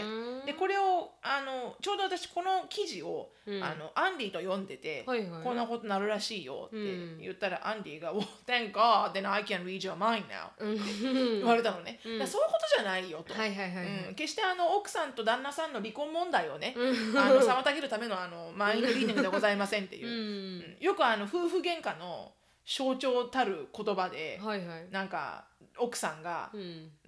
[0.43, 3.63] い、でこれをあのちょうど私この記事を、うん。
[3.63, 5.43] あのアンディと読んでて、はいはい。
[5.43, 11.39] こんなことなるらしいよってうん言ったら、アンディが「Well, thank God, then I can read your mind now」うん。
[11.39, 12.28] 言われたのね、うん。
[12.28, 17.17] そういうことじゃないよと、はいはいはいうん、決してあの奥さんと旦那さんの離婚問題をね、うん。
[17.17, 20.08] あの 妨げるためのあのマインドリーディングでございませんっていう。
[20.08, 20.13] う、ん。
[20.13, 20.84] うん。
[20.84, 22.34] よくあの夫婦喧嘩の
[22.69, 24.88] 象徴たる言葉で、はいはい。
[24.91, 25.43] なんか
[25.75, 26.58] 奥さんがう、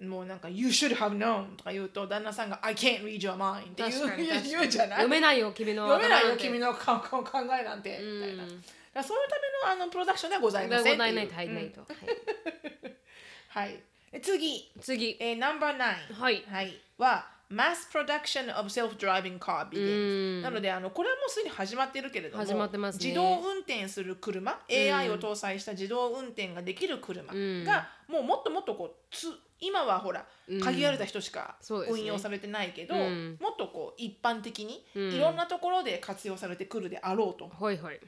[0.04, 0.08] ん。
[0.08, 4.98] もうなんか「You should have known」とか言うと旦那さんが「I can't read your mind」って言う言うじゃない？
[4.98, 7.22] 読めないよ君の読めないよ君の考考
[7.58, 8.44] えなんて、みたいな。
[8.44, 8.58] だか
[8.94, 9.36] らそういうた
[9.68, 11.54] めのあのプロダクションではございませんございないってと入ん。
[11.54, 11.70] ないうん。
[11.70, 13.66] とはい。
[13.66, 15.16] はいで次、次。
[15.20, 16.44] えー、ナンバー9はい。
[16.46, 20.42] はい、は Mass Production of Self-Driving Car う begins ん。
[20.42, 23.04] なのであのこれはもうすでに始まってるけれども始まってますね。
[23.04, 27.64] 自動運転する車、AI を搭載した自動運転ができる車うん。
[27.64, 29.26] が、もうもっともっとこうつ
[29.60, 30.60] 今はほらうん。
[30.60, 31.56] 限られた人しか
[31.88, 33.38] 運用されてないけど、うん。
[33.40, 35.12] もっとこう一般的にうん。
[35.12, 37.50] いろんなところで活用されてくるであろうと。
[37.62, 38.00] はいはい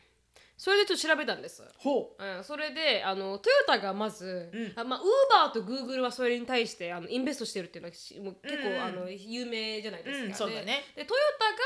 [0.56, 1.62] それでちょっと調べたんです。
[1.78, 2.40] ほう。
[2.40, 4.72] ん、それであのトヨタがまず、うん。
[4.76, 5.04] あまあ、ウー
[5.44, 8.74] バーとグーグルはそれに対してあの invest してるっていうのはしもう結構、うん。
[8.74, 10.84] うんあの有名じゃないですか、うんそうだね。
[10.94, 11.20] ででトヨ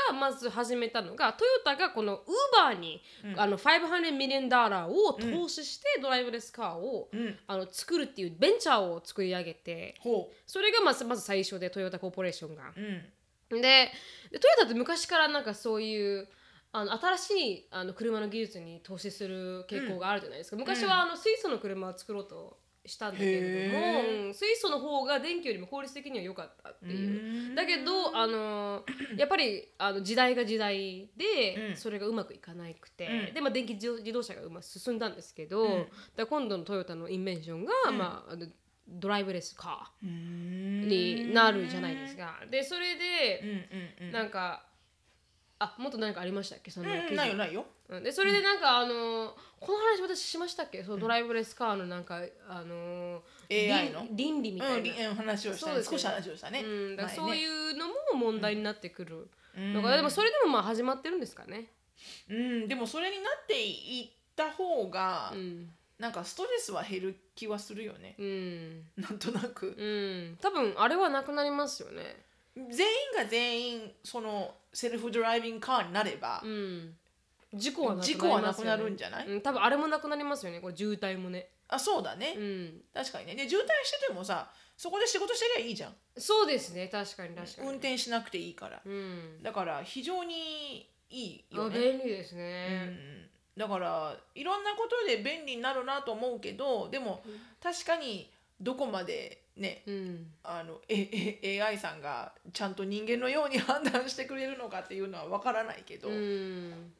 [0.07, 2.21] タがまず始めたのがトヨタがこのウー
[2.57, 3.01] バーに、
[3.35, 12.73] あの500 million dollar を投資して driverless car を、う、うん、あの作るっていうベンチャーを作り上げてほそれがまずまず最初でトヨタコーポレーションが。
[13.49, 13.91] で
[14.29, 16.27] トヨタって昔からなんかそういう
[16.71, 24.33] あの新しいあの車の技術に投資する傾向があるじゃないですか、昔はあの水素の車を作ろうとしたんだけれども、うん。
[24.33, 27.49] 水素の方が電気よりも効率的には良かったっていう。
[27.49, 27.55] うん。
[27.55, 28.83] だけどあの
[29.17, 31.75] やっぱりあの時代が時代で、うん。
[31.75, 33.33] それがうまくいかなくて、うん。
[33.33, 35.87] で、まあ、電気自動車がうまく進んだんですけど、うん。
[36.15, 37.97] だ今度のトヨタのインベンションが、うん。
[37.97, 38.35] まあ
[38.91, 42.39] ドライブレスカうーになるじゃないですか。
[42.49, 43.65] でそれうんで、
[44.01, 44.11] うんうん。
[44.11, 44.65] なんか
[45.59, 46.71] あもっと何かありましたっけ？
[46.71, 46.95] そのな
[47.25, 47.65] いよないよ。
[47.89, 48.03] うん。
[48.03, 50.83] でそれでなんか、あのこの話私しましたっけ？
[50.83, 54.07] そのドライブレスカーのなんか、あの AI の？
[54.11, 55.77] 倫倫理みたうん、いな、りうん話をしたね。
[55.79, 55.83] ね。
[55.83, 59.73] 少し話をしたね、うん、だからそういうのも問題になってくるうん。
[59.73, 61.65] のが、でもそれでもまあ始まってるんですかね。
[62.29, 65.69] うん、でもそれになっていった方が、うん。
[65.99, 68.15] なんかストレスは減る気はするよね。
[68.17, 68.85] うん。
[68.95, 69.75] なんとなく。
[69.77, 69.83] う
[70.31, 72.15] ん、多分あれはなくなりますよね。
[72.69, 76.95] 全員が全員そのセルフドライビングカーになれば、うん、
[77.53, 79.27] 事故はなくなりますよ、ね、事故はなくなるんじゃない？
[79.27, 81.47] うん、多分あれもなくなりますよねこれ渋滞もね。
[81.67, 83.35] あそうだね、うん、確かにね。
[83.35, 85.93] で渋滞しててもさそこで仕事してりゃいいじゃん。
[86.17, 87.67] そうですね確かに確かに。
[87.67, 88.81] 運転しなくていいから。
[88.85, 92.85] うん、だから非常にいいあよね、便利ですうね。
[92.85, 97.23] ん、だからいろんなことで便利になるなと思うけどでも
[97.61, 100.27] 確かにどこまでねうん。
[100.43, 106.69] あのええ AI さんがちゃんと人間のように判断してくれるのかっていうのは分からないけど、ううん。
[106.71, 106.93] ん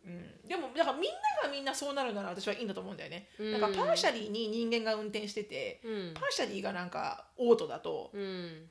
[0.47, 3.29] でもだからみんながみんなそうなるなら私はいいんだと思うんだよね。
[3.39, 3.51] うん。
[3.53, 6.13] なんかパーシャリーに人間が運転してて、うん。
[6.13, 8.69] パーシャリーがなんかオートだとうん。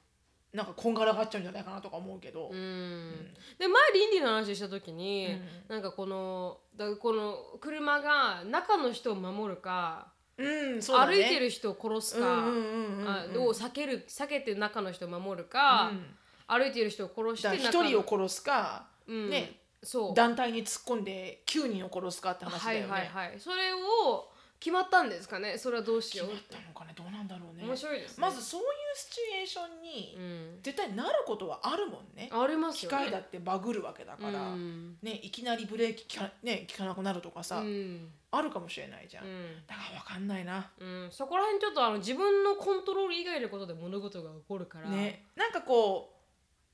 [0.53, 3.35] なんかこんがらがっちゃうんじゃないかなとか思うけど、うん。
[3.59, 5.29] で前倫理の話した時に、
[5.68, 5.74] うん。
[5.74, 16.16] なんかこのだこの車が中の人を守るか、うんそうだね、歩いてる人を殺すか、を避ける避けて中の人を守るか、うん。
[16.46, 19.31] 歩いてる人を殺して一人を殺すか、うん。
[19.31, 20.14] ねそう。
[20.14, 22.92] 団体に突っ込んで9人を殺すかって話だよね。
[22.92, 23.40] はいはいはい。
[23.40, 25.57] それを決まったんですかね？
[25.57, 26.92] それはどうし決まっようってたのかね？
[26.97, 27.64] どうなんだろうね。
[27.64, 28.23] 面白いですね。
[28.23, 28.66] まずそういう
[28.97, 30.59] シチュエーションにうん。
[30.62, 32.99] 絶対なることはあるもんね、あります機よね。
[32.99, 34.99] 械だってバグるわけだから、うん。
[35.03, 38.11] ね、いきなりブレーキ効か,、ね、効かなくなるとかさ、うん。
[38.31, 39.66] あるかもしれないじゃん、うん。
[39.66, 45.25] だから分かんないな、うん、そこら辺ちょっとあの自分のコントロール以外のことで物事が起こるから、ね。
[45.35, 46.14] なんかこ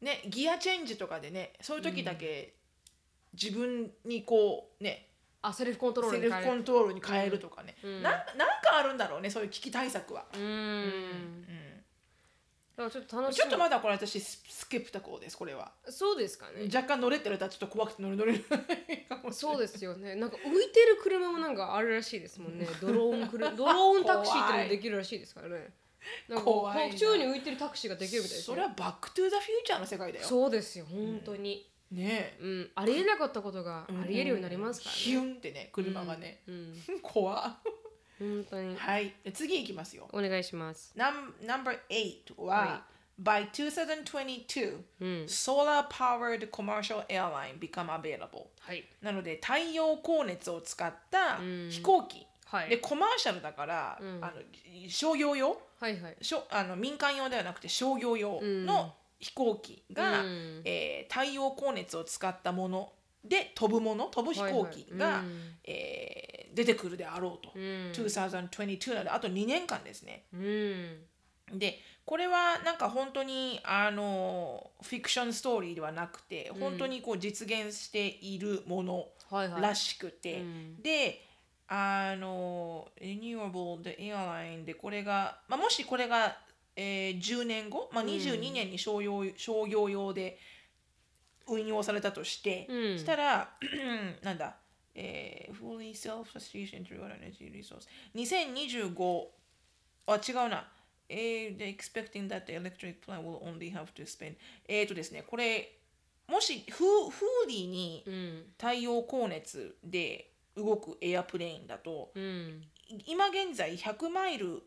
[0.03, 2.55] うねギアチェンジとかでねそういう時だけ
[3.41, 5.11] 自分にこうね、
[5.47, 7.39] あセルフコントロールセルフコントロールに変える。
[7.39, 8.03] とかね、うん。
[8.03, 8.25] なんなん
[8.63, 11.45] かあるんだろうねそういう危機対策は、うん、うん。
[12.91, 13.43] ちょっと楽しみ。
[13.43, 15.71] ちょっとまだこれ私ス skeptical ですこれは。
[15.89, 16.69] そうですかね。
[16.75, 18.43] 若干乗れって言われたらちょっと怖くて乗れ乗れない
[19.09, 19.57] かもしれそない。
[19.59, 20.17] うですよね。
[20.17, 22.67] なんか浮いてる車もなんかあるらしいですもんね。
[22.81, 25.73] ドローンクルドローンタクシーってのもできるらしいですからね。
[26.29, 26.99] なんか怖いな。
[26.99, 30.27] 宙に浮いてるタクシーができるみたいですそねれはバックトゥーザフューチャーの世界だよ。
[30.27, 32.37] そうですよ本当に、ね。
[32.41, 32.71] うん。
[32.75, 37.47] ありえなかったことがありえるようになりますからね、ヒュンってね車がね、うん、 怖。
[37.47, 37.57] っ
[38.19, 38.77] 本当に。
[38.77, 39.15] はい。
[39.25, 40.09] で次いきますよ。
[40.13, 40.93] お願いします。
[40.97, 42.85] ナン No.8 は、は
[43.23, 45.09] By 2022、うん。
[45.25, 48.47] solar powered commercial airline become available.
[48.61, 48.85] はい。
[49.03, 51.69] なので太陽光熱を使ったうん。
[51.71, 52.71] 飛行機、はい。
[52.71, 54.25] で commercial だから、うん。
[54.25, 54.33] あの
[54.89, 55.61] 商業用？
[55.81, 56.17] はいはい。
[56.21, 60.63] しょあの民間用ではなくて商業用の飛行機が、うん。
[60.65, 62.93] えー太陽光熱を使ったもの
[63.25, 65.23] で飛ぶもの飛ぶ飛行機が、はいはい。
[65.23, 65.41] うん。
[65.65, 67.63] えー出てくるであろうと、うん。
[67.93, 70.25] 2022なのであと2年間ですね。
[70.33, 71.59] うん。
[71.59, 79.63] でこれはなんか本当にあのフィクションストーリーではなくて本当にこう実現しているものはいはい。
[79.63, 80.83] らしくて、うん。
[80.83, 81.23] で
[81.67, 86.37] あの Renewable the airline でこれが、まあ、もしこれが、
[86.77, 90.39] えー10年後、まあ、22年に商用、商業用で
[91.47, 93.51] 運用されたとして、うんしたら
[94.23, 94.57] なんだ、
[94.95, 99.25] えー、fully self-sufficient through energy resource 2025
[100.07, 100.69] あ違うな
[101.09, 104.35] えー、they're expecting that the electric plant will only have to spend
[104.67, 105.77] えーとですねこれ
[106.29, 112.63] もしフーフーディーにうん太陽光熱で動くエアプレインだとうん
[113.07, 114.63] 今現在100マイル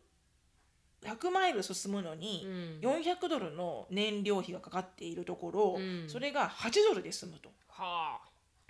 [1.02, 2.44] 100マイル進むのに
[2.82, 2.90] うん。
[2.90, 6.08] 400ドルの燃料費がかかっているところ、うん。
[6.08, 7.50] それが8ドルで済むと。
[7.68, 8.18] は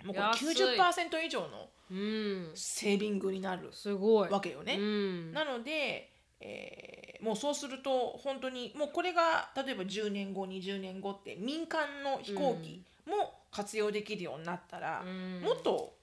[0.01, 0.05] あ。
[0.05, 0.45] もうこれ安い。
[0.55, 2.51] 90%以上のうん。
[2.55, 4.29] セービングになるすごい。
[4.29, 4.75] わけよね。
[4.77, 5.33] うん。
[5.33, 15.41] なので、えーもうそうすると本当にもうこれが例えば10年後20年後って民間の飛行機も活用できるようになったら、うん。
[15.41, 15.98] もっと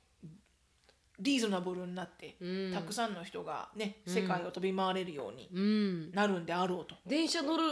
[1.21, 2.73] リーズナブルになって、うん。
[2.75, 6.13] たくさんの人がね世界を飛び回れるようにうん。
[6.13, 6.95] なるんであろうと。
[7.07, 7.63] 電車乗る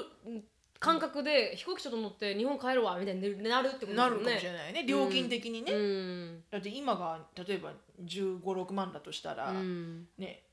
[0.80, 3.94] 感覚で飛行機ちょっと乗って日本帰るわみたいになるってことね。
[3.94, 4.84] なるかもしれないね。
[4.86, 6.42] 料金的にね、うん。
[6.50, 7.72] だって今が例えば
[8.04, 10.08] 1 5 6万だとしたら、うん。
[10.18, 10.43] ね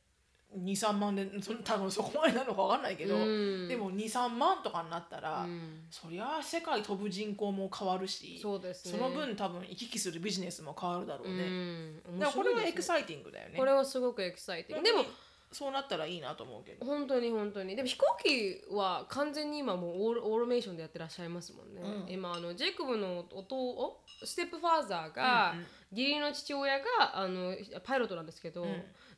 [0.57, 3.67] 23万でそ多分そこまでなのか分かんないけど、うん。
[3.67, 5.85] でも23万とかになったら、うん。
[5.89, 8.99] そりゃ世界飛ぶ人口も変わるしそうですね。
[8.99, 12.19] の分多分行き来するビジネスも変わるだろううね、ん。
[12.19, 12.73] だからこれはエ面白いですね。
[12.73, 13.57] クサイティングだよね。
[13.57, 14.85] これはすごくエキサイティング。
[14.85, 15.05] でも
[15.51, 16.85] そうなったらいいなと思うけど。
[16.85, 17.75] 本当に本当に。
[17.75, 22.13] でも飛行機は完全に今もうオールオーロメーションでやってらっしゃいますもんね、うん。
[22.13, 25.65] 今あのジェイコブの弟おステップファーザーが、うんうん。
[25.91, 26.85] 義理の父親が
[27.15, 28.67] あのパイロットなんですけど、ん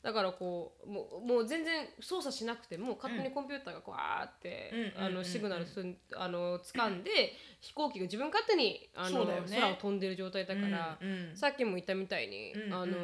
[0.04, 5.04] だからこうもうもう全然操作しなくても勝手にコンピューターがこうあーって、うんうんうんうん。
[5.06, 9.42] あのシグナルすんあの掴んで、飛行機が自分勝手にあの、ね。
[9.50, 11.38] 空を飛んでる状態だから、うんうん。
[11.38, 12.74] さっきも言ったみたいに、うんうん。
[12.74, 12.96] あの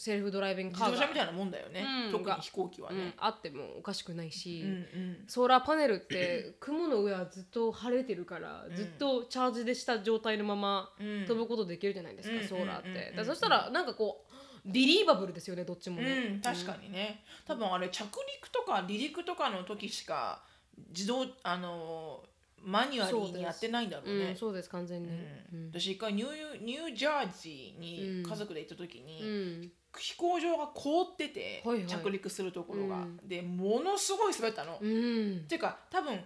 [0.00, 2.12] セルフドライビング自カーがみたいなもんだよね、うん。
[2.12, 2.98] 特に飛行機はうん。
[2.98, 5.24] ね、あってもおかしくないし、うんうん。
[5.26, 11.26] ソーラーパネルって雲の上はずっと晴れてるから、ずっとチャージでした状態のままうん。
[11.26, 12.82] 飛ぶことできるじゃないですか、うんソーラーっ
[13.14, 14.27] て、そしたらなんかこう
[14.64, 17.22] ビリーバブルですよねどっちもね、うん、確かにね。
[17.46, 18.04] 多分あれ着
[18.36, 20.42] 陸とか離陸とかの時しか
[20.90, 22.22] 自動あの
[22.62, 24.30] マニュアリーにやってないんだろうね。
[24.30, 25.08] うん、そうです完全に、
[25.52, 25.70] うん。
[25.72, 29.72] 私一回ニューニュージャージーに家族で行った時に、うん。
[29.96, 31.86] 飛行場が凍ってて、はいはい。
[31.86, 33.16] 着陸するところが、うん。
[33.26, 35.44] でものすごい滑ったの、っうん。
[35.46, 36.18] ていうか多分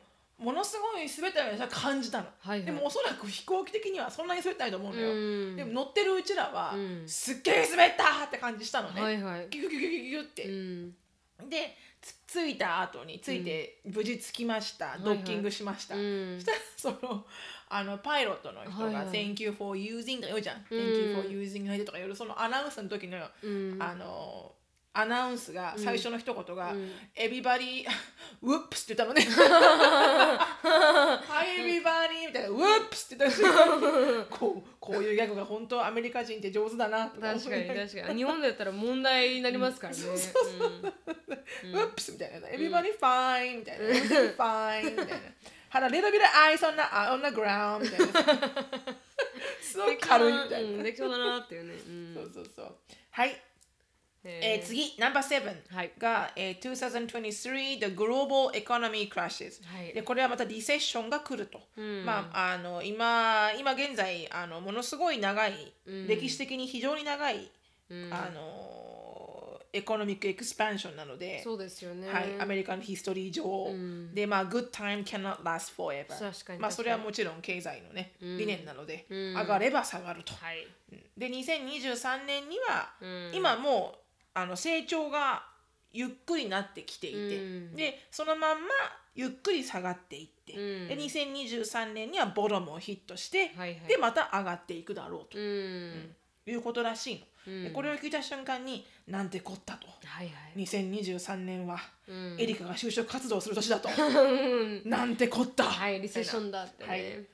[0.42, 2.66] ものすごい滑ったように感じたの、はいはい。
[2.66, 5.14] でもおそらく飛行機的にはそんなに滑ってないと思うのよ、う
[5.52, 5.56] ん。
[5.56, 9.48] でも乗ってるうちらは、うんすっげえ滑ったって感じしたのね、はいはい。
[9.50, 10.94] ギュギュギュギュギュって、うん。
[11.48, 16.40] でつ着いた後に着いて無事着きました、いドッキングしました、うん。
[16.40, 16.58] そしたら
[17.00, 17.24] その
[17.68, 19.06] あのパイロットの人が「はいはい。
[19.06, 20.64] Thank you for using」とか言うじゃん「ん。
[20.64, 23.78] Thank you for using」とか言うそのアナウンスの時の、うん。
[23.80, 24.52] あの
[24.94, 27.86] アナウンスが最初の一言がうん「Everybody
[28.42, 29.24] ウップス」って言ったのね
[31.26, 33.42] 「Hi everybody」みたいな「ウップスって言ったし
[34.28, 38.16] こうこういうギャグが本当アメリカ人って上手だなとか確かに確かに。
[38.18, 40.02] 日本でやったら問題になりますからね。
[40.02, 40.06] ウ
[41.78, 42.48] ップスみたいな。
[42.48, 43.84] everybody fine みたいな。
[43.86, 45.14] everything fine みたいな。
[45.70, 48.94] had a little bit of ice on the, on the ground みたいな。
[49.62, 50.82] すごい軽いみたいな、うん。
[50.82, 52.14] できそうだなっていうね、うん。
[52.14, 52.76] そうそうそう。
[53.10, 53.40] はい
[54.24, 55.92] ええー、次、ナンバー7はい。
[55.98, 59.92] が、えー、2023 The Global Economy Crashes、はい。
[59.92, 61.60] でこれはまたリセッションが来ると、
[62.04, 65.72] まあ、あの今今現在あのものすごい長い、
[66.06, 67.50] 歴史的に非常に長い、
[68.10, 68.82] あの
[69.72, 73.70] economic expansion なのでそうですよね、はい、アメリカのヒストリー上、
[74.14, 80.34] で、まあ、good time cannot last forever まあ、それはもちろん経済のね、理念なので、上がれば下がると。
[80.34, 80.66] はい。
[81.16, 82.92] で2023年には、
[83.32, 84.01] 今もう
[84.34, 85.44] あの成長が
[85.92, 87.20] ゆっくりなってきていて、う
[87.72, 87.76] ん。
[87.76, 88.68] でそのまんま
[89.14, 90.88] ゆっくり下がっていって、うん。
[90.88, 93.80] で2023年にはボトムをヒットして、はいはい。
[93.88, 95.38] でまた上がっていくだろうと。
[95.38, 96.14] うん。
[96.44, 97.26] いうことらしいの。
[97.64, 99.86] でこれを聞いた瞬間になんてこったと。
[100.04, 100.62] はいはい。
[100.62, 101.78] 2023年は、
[102.12, 102.36] ん。
[102.38, 103.88] エリカが就職活動をする年だと。
[104.88, 105.64] なんてこった。
[105.64, 107.00] はいリセッションだってね、はい。
[107.00, 107.26] で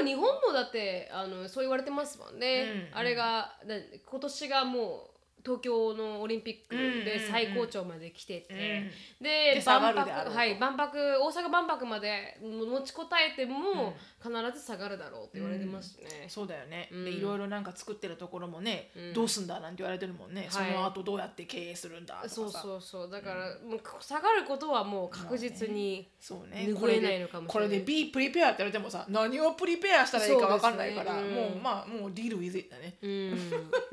[0.00, 3.74] も日本もだってあのそう言われてますもんね、あれがだ
[4.06, 10.30] 今年がもう東京のオリンピックで最高潮まで来てて、でで下が万るであろうと。
[10.30, 22.34] 博はい万博大阪万博まで持ちこたえても、必ず下がるだろうって言われてますしね、そうだよね、でいろいろなんか作ってるところもね、どうすんだなんて言われてるもんね、その後どうやって経営するんだとかさ。
[22.34, 23.10] そうそうそう。
[23.10, 27.68] だから、もう下がることはもう確実に、拭えないのかもしれない。
[27.68, 31.34] これで be prepare って言われてもさ何をプリペアしたらいいか分かんないから、ねうん。
[31.34, 33.10] もうまあもう deal with it だね、うん。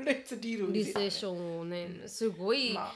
[0.00, 1.10] Let's deal with リ it だね。
[1.10, 2.92] セッションをね、すごいまあ。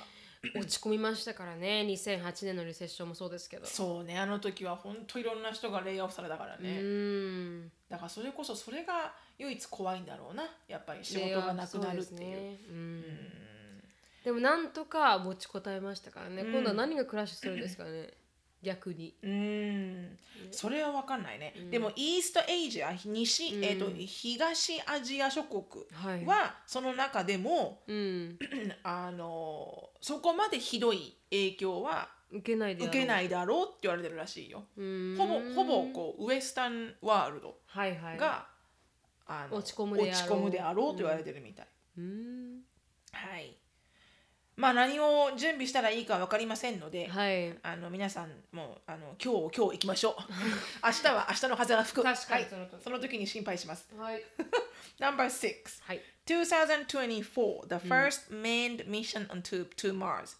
[0.54, 1.84] 落ち込みましたからね。
[1.86, 3.66] 2008年のリセッションもそうですけど。
[3.66, 4.18] そうね。
[4.18, 7.68] あの時は本当いろんな人がレイオフされたからうね、ん。
[7.90, 10.44] だからそれこそそれが唯一怖いんだろうな。
[10.66, 12.20] やっぱり仕事がなくなるっていう。
[12.20, 12.60] ね。
[12.68, 13.04] うん。
[14.24, 18.10] でもなんとか持ちこたえましたからね、今度は何がクラッシュするんですかね
[18.62, 19.14] 逆に。
[19.22, 20.18] うーん。
[20.50, 25.62] それは分かんないね、でもイーストエイジア西、えー、と東アジア諸国
[26.26, 28.38] はその中でも、うん。
[28.82, 34.64] あのそこまでひどい影響は受けないで受けいないだろうって言われてるらしいよ。
[34.76, 35.16] うん。
[35.18, 38.18] ほぼほぼこうウエスタンワールドはいはい。
[38.18, 38.46] が、
[39.26, 40.12] あの落ち込むであろう。
[40.12, 41.66] 落ち込むであろうと言われてるみたい。
[41.98, 42.60] うん。
[43.12, 43.59] はい。
[44.56, 47.56] まあ何を準備したらいいか分かりませんので、はい。
[47.62, 50.14] あの皆さんもあの今日今日行きましょう。
[50.84, 52.02] 明日は明日の風が吹く。
[52.02, 52.50] 確かにはい。
[52.50, 52.82] その通り。
[52.82, 53.88] その時に心配します。
[53.96, 54.22] はい。
[55.00, 55.82] Number six.
[55.82, 56.00] はい。
[56.26, 60.36] 2024 the first manned mission onto to Mars.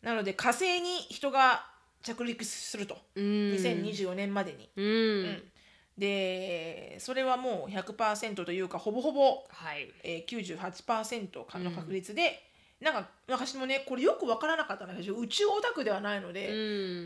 [0.00, 1.66] なので火星に人が
[2.02, 2.96] 着陸すると。
[3.16, 4.70] 2024年までに。
[4.76, 5.42] うん、
[5.98, 9.92] でそれはもう100%というかほぼほぼ、はい。
[10.04, 12.45] えー、98%の確率で、
[12.80, 16.52] なんか私もねこれよく分からなかったんだけど宇宙オタクではないのうで、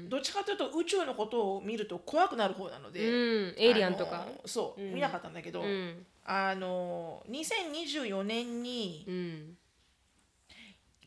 [0.02, 0.08] ん。
[0.08, 3.12] どっちかというと宇宙のことを見ると怖くなる方なので、う
[3.52, 3.54] ん。
[3.56, 4.26] エイリアンとか。
[4.46, 6.04] そう、見なかったんだけど、うん。
[6.24, 9.56] あの2024年にうん。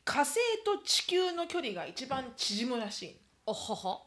[0.06, 0.36] 火星
[0.66, 3.18] と地球の距離が一番縮むらしい。
[3.46, 4.02] おはは。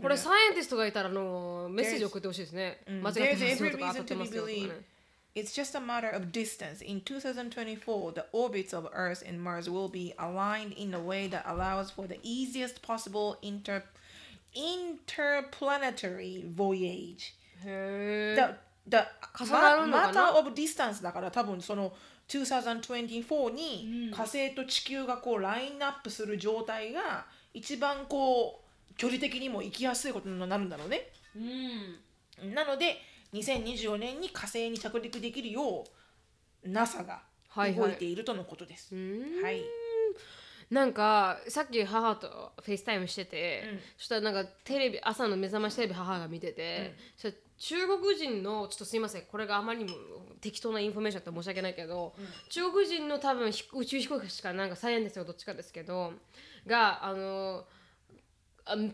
[0.00, 2.82] これサイエンティストがいたらあのメッセージ送ってほしいですね。
[2.86, 4.68] 間違ってますとか当ってますよとかね。
[5.34, 6.80] It's just a matter of distance.
[6.80, 11.44] In 2024, the orbits of Earth and Mars will be aligned in a way that
[11.46, 13.82] allows for the easiest possible inter
[14.54, 17.34] interplanetary voyage.
[17.64, 18.54] へー The,
[18.88, 18.98] the
[19.38, 21.92] 重なるのかな matter of distance だから多分その
[22.28, 31.08] 2024に火星と地球がこう line up する状態が一番こう距離的にも行きやすいことになるんだろうね。
[31.36, 32.98] うんなので
[33.32, 35.84] 2024年に火星に着陸できるよ
[36.64, 37.78] う NASA がはいはい。
[37.78, 38.94] 動いているとのことです。
[38.94, 39.42] ん。
[39.42, 39.62] はい。
[40.70, 43.64] なんかさっき母とフェイスタイムしてて、
[43.96, 49.96] そしたらなんかテレビ朝の目覚ましテレビ母が見てて、そしたら中国人のちょっとすいませんこれがあまりにも
[50.40, 52.14] 適当なインフォメーションだって申し訳ないけど、
[52.50, 56.12] 中国人の多分ひ宇宙飛行士かなんか scientist かどっちかですけど
[56.66, 57.77] があのあ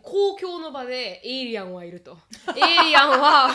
[0.03, 2.17] 公共の場でエイリアンはいると。
[2.57, 3.51] エイリアンは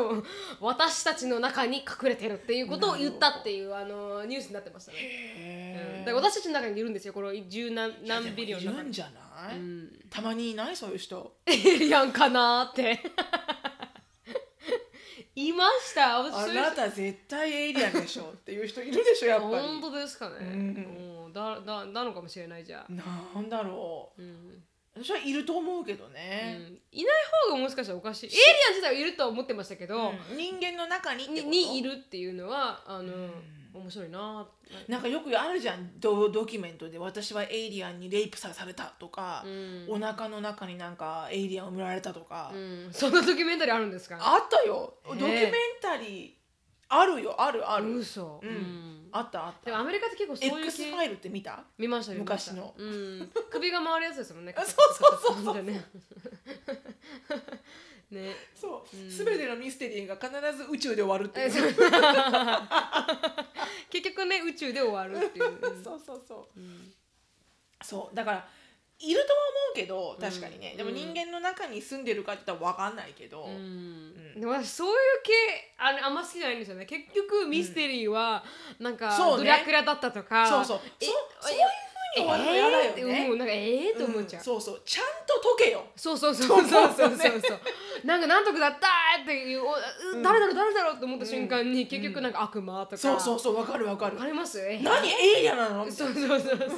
[0.60, 5.98] 私たちの中に隠れてるっていうことを言ったっていうあのニュースになってましたね。
[5.98, 6.04] うん。
[6.04, 7.12] だから私たちの中にいるんですよ。
[7.12, 9.60] この十何何 billion いるんじゃない、
[10.10, 10.76] たまにいない？
[10.76, 11.36] そういう人。
[11.46, 12.98] エイリアンかなーって。
[15.34, 16.18] いました。
[16.18, 19.54] 私あなた絶対エイリアンでしょっていう人いるでしょやっぱり。
[19.62, 24.22] 本当ですかね、うん、だだなのかもしれないじゃあ、なんだろう。
[25.02, 26.78] 私はいると思うけどうね、ん。
[26.92, 27.14] いない
[27.48, 28.26] 方がもしかしたらおかしい。
[28.26, 30.36] エイリアン自体はいるとは思ってましたけど、うん。
[30.36, 33.12] 人間の中にににいるっていうのはあの、
[33.74, 34.46] 面白いな。
[34.88, 36.00] なんかよくあるじゃん。
[36.00, 39.86] ドドキュメントで私はエイリアンにレイプさされたとか、うん。
[39.88, 44.16] お腹の中になんかエイリアンを埋められたとか、うん、そんなドキュメンタリーあるんですか？
[44.20, 44.94] あったよ。
[45.06, 46.30] ドキュメンタリー。
[46.90, 47.40] あるよ。
[47.40, 49.66] あるある、嘘、うんあったあった。
[49.66, 51.64] でもアメリカって結構そういう X 系ファイルって見た？
[51.78, 52.52] 見ました見ました。
[52.52, 54.54] 昔のうん、首が回るやつですもんね。
[54.56, 55.62] あそうそうそうそう。
[55.62, 55.84] ね
[58.10, 58.34] ね。
[58.54, 61.46] そう、すべてのミステリーが必ず宇宙で終わるっていう。
[61.46, 61.74] えそう。
[63.90, 65.84] 結局ね宇宙で終わるっていう、うん。
[65.84, 66.60] そうそうそう、
[67.84, 68.16] そう。
[68.16, 68.48] だから
[69.00, 70.76] いるとは思うけど確かにね、うん。
[70.78, 74.40] でも人間の中に住んでるかって言ったら分かんないけど、うん。
[74.40, 75.32] でも私そういう系
[75.78, 76.84] あれあんま好きじゃないんですよね。
[76.84, 78.44] 結局ミステリーは
[78.80, 80.48] なんか、ドラキュラだったとか。
[80.48, 80.80] そうそう。
[81.00, 81.12] えそ
[81.48, 81.87] そういう
[82.18, 84.82] 終わるの嫌だよね、思うなんかええー、と思っちゃう、そうそう。
[84.84, 85.84] ちゃんと解けよ。
[85.96, 87.60] そうそうそうそうそうそうねそう。
[88.06, 89.74] なんかなんとかだったーっていう、お
[90.22, 94.16] 誰だろう誰だろうと思った瞬間に、結局なんか悪魔とか、そうそうそう分かる分かる。
[94.16, 94.60] わかります？
[94.60, 95.08] え何？
[95.08, 95.84] エイリアンなの？
[95.90, 96.50] そうそうそうそう。
[96.50, 96.68] わかんな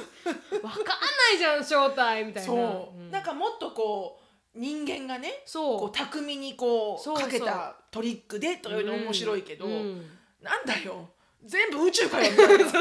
[1.33, 2.47] いじゃん正体みたいな。
[2.47, 3.11] そう、ん。
[3.11, 4.19] なんかもっとこ
[4.55, 5.79] う人間がねそう。
[5.79, 10.09] こう巧みにこうかけたトリックでというの面白いけど、うん。
[10.41, 11.09] なんだよ。
[11.43, 12.65] 全部宇宙かよみたいな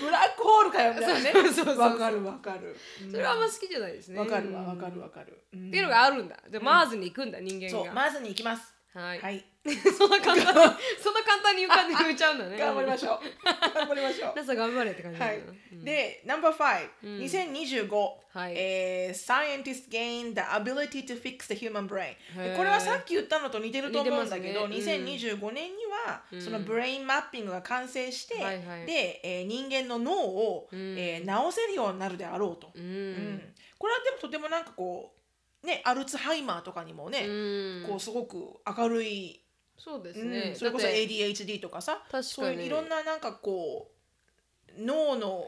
[0.00, 1.32] ブラックホールかよみたいなね。
[1.52, 2.76] そうそわかるわかる。
[3.10, 4.18] それはあんま好きじゃないですね。
[4.18, 5.68] わかるわかるわかる、うん。
[5.68, 6.36] っていうのがあるんだ。
[6.50, 7.70] じゃあマーズに行くんだ人間が。
[7.70, 8.74] そうまずに行きます。
[8.94, 9.51] はい、はい
[9.96, 10.52] そんな簡単に
[11.00, 12.58] そんな簡単に浮かんで浮いちゃうんだね。
[12.58, 13.74] 頑張りましょう。
[13.74, 15.44] 頑張りましょうナサ頑張れって感じだはな、い、
[15.84, 17.96] で、ナンバー5、2025、
[18.32, 18.54] はい。
[18.56, 22.16] えー Scientists gain the ability to fix the human brain
[22.56, 24.76] これはさっき言ったのと似てると思うんだけど、ね。
[24.78, 28.86] 2025年には、そのブレインマッピングが完成して、はいはい。
[28.86, 32.82] で、えー人間の脳を、えー治せるようになるであろうと、うん。
[32.82, 33.54] うん。
[33.78, 35.14] これはでもとてもなんかこ
[35.62, 37.84] うねアルツハイマーとかにもね、うん。
[37.88, 39.41] こうすごく明るい
[39.82, 42.24] そうですうね、んそれこそ ADHD とかさ確かに。
[42.24, 45.46] そういういろんななんかこう脳の、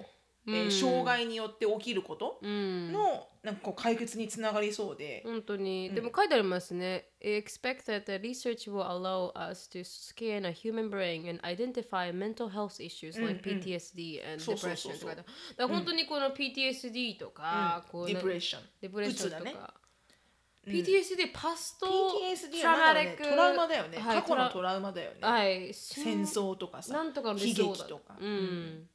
[0.48, 0.70] えーうん。
[0.72, 2.92] 障害によって起きることうん。
[2.92, 7.10] の、なんかこう解決につながりそうで、本当に、でも書いてありますね。
[7.20, 12.84] Expect that the research will allow us to scan a human brain and identify mental health
[12.84, 14.90] issues like PTSD and depression。
[15.06, 15.24] だか
[15.58, 19.74] ら本当にこの PTSD とか、こうディプレッションデプレッションとか。
[20.66, 26.92] PTSD パスト PTSD はまだねトラウマだよね、はい過去のトラウマだよね、はい、戦争とかさ。
[26.94, 28.86] なんとかの悲劇とか、うん、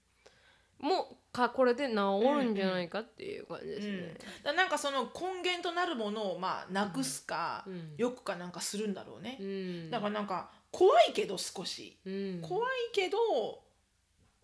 [0.80, 1.94] もうかこれで治
[2.24, 4.14] るんじゃないかっていう感じですね。
[4.18, 7.66] だからなんかその根源となるものをまあなくすか、
[7.98, 9.92] よくかなんかするんだろうね、うん。
[9.92, 12.42] だからなんか怖いけど少し、うん。
[12.42, 13.18] 怖いけど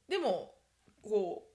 [0.08, 0.54] でも
[1.02, 1.48] こ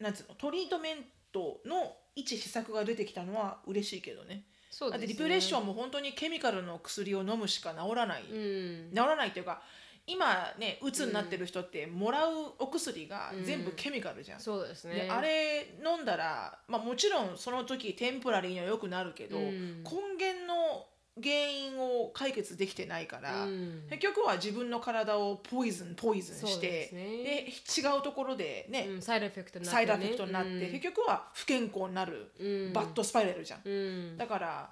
[0.00, 0.96] うなんつうのトリートメン
[1.32, 5.06] トの一施策が出てきたのは嬉しいけどねそうですね。
[5.06, 8.90] ディプレッションも本当にケミカルの薬を飲むしか治らない、うん。
[8.90, 9.62] 治らないというか
[10.06, 14.94] 今ねうつになってる人ってもらうお薬が全部ケミカルじゃん、そうですね。
[14.94, 19.84] であれ飲んだら、まあ、もちろんその時テンポラリーには良くなるけど、うん。
[19.84, 20.86] 根源の
[21.16, 23.86] 原因を解決できてないから、うん。
[23.90, 27.02] 結局は自分の体をポイズンポイズンしてね。
[27.22, 32.72] で違うところでね、うんサイドエフェクトになって、ね、サイドエフェクトになって、結局は不健康になる、うん。
[32.72, 34.16] バッドスパイラルじゃん、うん。
[34.16, 34.70] だから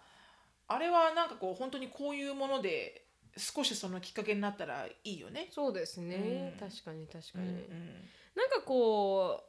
[0.69, 3.05] あれはなんかこう本当にこういうもので
[3.37, 5.49] 少しそのきっかけになったらいいよね。
[5.53, 6.69] そうですね、うん。
[6.69, 8.09] 確かに確かに、うんうん。
[8.35, 9.45] なんかこ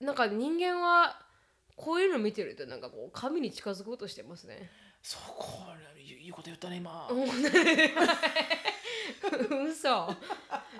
[0.00, 1.20] うなんか人間は
[1.74, 4.70] こういうの見てるとなんかこう神に近づこうとしてますね
[5.02, 5.58] そうこ
[5.96, 7.08] れいいこと言ったね今。
[9.68, 9.88] 嘘。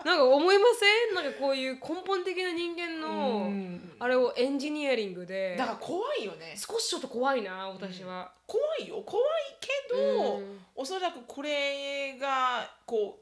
[0.05, 1.15] なんか思いません？
[1.15, 3.97] なんかこういう根本的な人間の、うん。
[3.99, 5.57] あれをエンジニアリングで。
[5.57, 6.57] だから怖いよね。
[6.57, 9.03] 少しちょっと怖いな私は、怖いよ。
[9.05, 9.27] 怖い
[9.61, 10.61] けど、うん。
[10.75, 13.21] おそらくこれがこ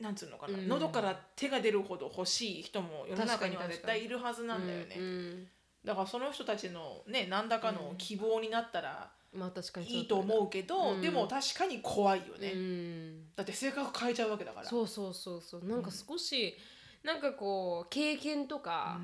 [0.00, 0.68] うなんつうのかな、うん。
[0.68, 5.48] 喉から手が出るほど欲しい人も世の中には絶対いるはずなんだよね、うん
[5.84, 11.00] だからその人たちのね何らかの希望になったらまあ確かにいいと思うけど、うん。
[11.00, 13.34] でも確かに怖いよね、うん。
[13.36, 14.66] だって性格変えちゃうわけだから。
[14.66, 15.64] そうそうそうそう。
[15.64, 16.56] なんか少し、
[17.02, 19.00] なんかこう経験とか、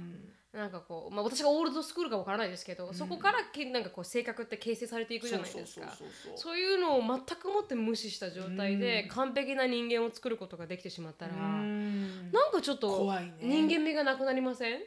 [0.52, 5.96] なんかこう、まあ、私がオールドスクールかわからないですけど、そこからけなんかこう性格って形成されていくじゃないですか。
[6.34, 12.32] そういうのを全くもって無視した状態で、完璧な人間を作ることができてしまったら、うん。
[12.32, 13.34] なんかちょっと怖いね。
[13.42, 14.80] 人間味がなくなりません、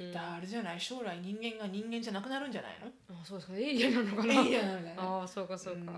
[0.00, 0.06] うん。
[0.06, 0.80] うん、だあれじゃない？
[0.80, 2.86] 将来人間が人間じゃなくなるんじゃないの？
[3.14, 3.56] あそうですか。
[3.56, 4.34] エイリアンなのかな？
[4.34, 5.88] エイリアンなんだねああそうかそうか、うん。
[5.88, 5.92] あ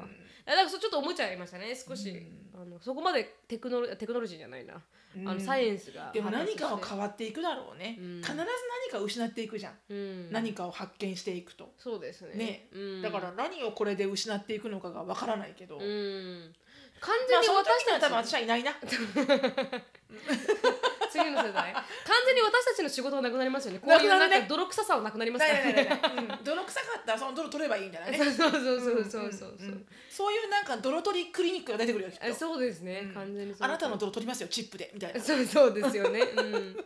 [0.46, 2.22] だからちょっと思っちゃいましたね少し、
[2.54, 4.80] あのそこまでテクノロテクノロジーじゃないな、あ
[5.34, 8.06] のサイエンスがでも何かは変わっていくだろうね、うん。
[8.22, 8.46] 必ず何
[8.90, 11.70] かを失っていくじゃん、うん、何かを発見していくと。
[11.78, 12.34] そうですね。
[12.34, 15.82] ね、うん、だから何をこれで失っていくのかがわからないけど、うん。
[17.00, 18.72] 完全に私たち、時には多分私はいないな
[21.10, 21.72] 次の世代。
[21.72, 21.84] 完
[22.26, 23.80] 全に私たちの仕事がなくなりますよね。
[23.80, 25.64] こういうなんか泥臭さはなくなりますから。
[25.64, 26.00] ないないない。
[26.00, 28.18] ない、うん、泥臭かったらその泥取ればいいんだよね。
[28.18, 36.76] そうそうそうそうそうそうそう、んそういうなんか泥取りクリニックが出てくるよきっとえそうですね、うん完全にあなたの泥取りますよチップでみたいな、そうそうですよねうん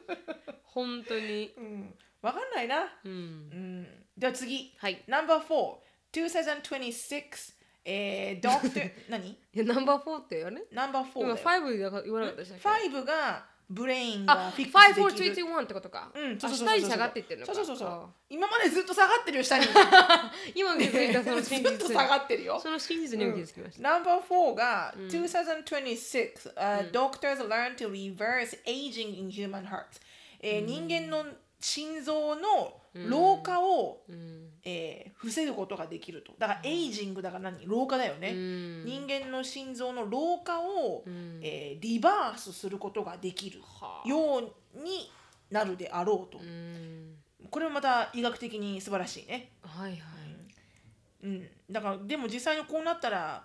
[0.64, 5.76] 本当にうん、わかんないな、うんうん、では次はいナンバー4
[6.12, 15.46] 2026えー、ドクター何いやナンバー4ってよねナンバー4今だよ5が言わなかったでしたっけ5がブレインあがフィックスできる。
[15.46, 17.54] 5421ってことか、うん、あそうそうそう下に下がっていってるのか。
[17.54, 17.98] そうそうそうそう。
[17.98, 19.66] あ今までずっと下がってるよ下に。
[20.54, 22.60] 今気づいたそのず真っと下が実ってるよ。
[22.60, 30.00] その真実にも気づきました、ナンバー4が、2026、uh, doctors learn to reverse aging in human hearts、
[30.40, 31.24] えー人間の
[31.60, 34.48] 心臓の老化を、うん。
[34.64, 36.32] えー防ぐことができると。
[36.38, 37.66] だからエイジングだから何？
[37.66, 38.84] 老化だよね、うん。
[38.84, 41.40] 人間の心臓の老化を、ん。
[41.42, 44.08] えーリバースすることができるはあ。
[44.08, 45.10] ように
[45.50, 47.16] なるであろうと、うん。
[47.50, 50.00] これもまた医学的に素晴らしいね、はいはい、
[51.24, 53.44] うん、だからでも実際にこうなったら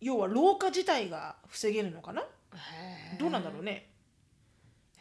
[0.00, 2.20] 要は老化自体が防げるのかな？
[2.20, 3.88] へどうなんだろうね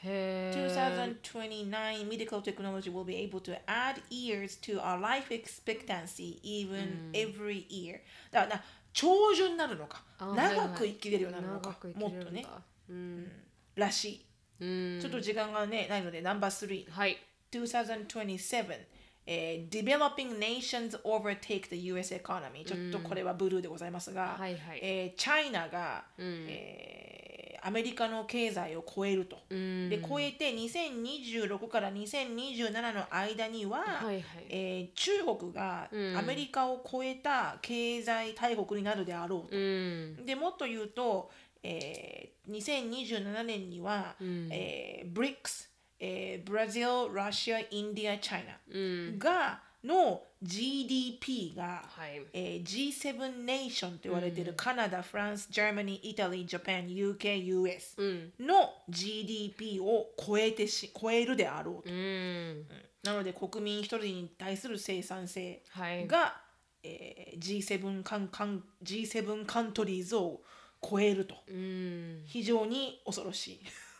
[0.04, 7.66] 2029 medical technology will be able to add years to our life expectancy even every
[7.70, 8.02] year
[8.32, 12.46] だからな長寿になるのかあ長く生きれるようになるのかもっとね
[12.90, 13.32] うん、
[13.76, 14.26] らしい
[14.60, 17.18] うん、ちょっと時間がねないのでナンバー3はい
[17.52, 18.78] 2027
[19.26, 27.23] えー Developing nations overtake the US economy ちょっとこれはブルーでございますが、はいはいえーチャイナが、うんえー
[27.66, 29.90] アメリカの経済を超えると、うん。
[29.90, 34.24] で超えて2026から2027の間には、はいはい。
[34.50, 36.18] えー中国がうん。
[36.18, 39.56] アメリカを超えた経済大国になるであろうと。
[39.58, 40.26] うん。
[40.26, 41.32] でもっと言うと、
[41.64, 44.50] えー2027年には、うん。
[44.52, 45.68] えー BRICS、
[46.00, 48.80] えーブラジル、ロシア、インディア、チャイナう
[49.14, 49.20] ん。
[49.20, 52.22] がの GDP が、はい。
[52.34, 58.34] えー G7 ネーションと言われているカナダ、フランス、ジャーマニー、イタリー、ジャパン、UK、US うん。
[58.40, 61.94] の GDP を超えてし超えるであろうと。
[61.94, 62.66] うん。
[63.04, 66.08] なので国民一人に対する生産性はい。
[66.08, 66.36] が、
[66.84, 70.42] えー G7 カンカン G7 カントリーズを
[70.82, 71.36] 超えると。
[71.48, 72.24] うん。
[72.26, 73.60] 非常に恐ろしい、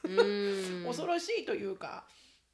[0.10, 0.86] うん。
[0.88, 2.06] 恐ろしいというか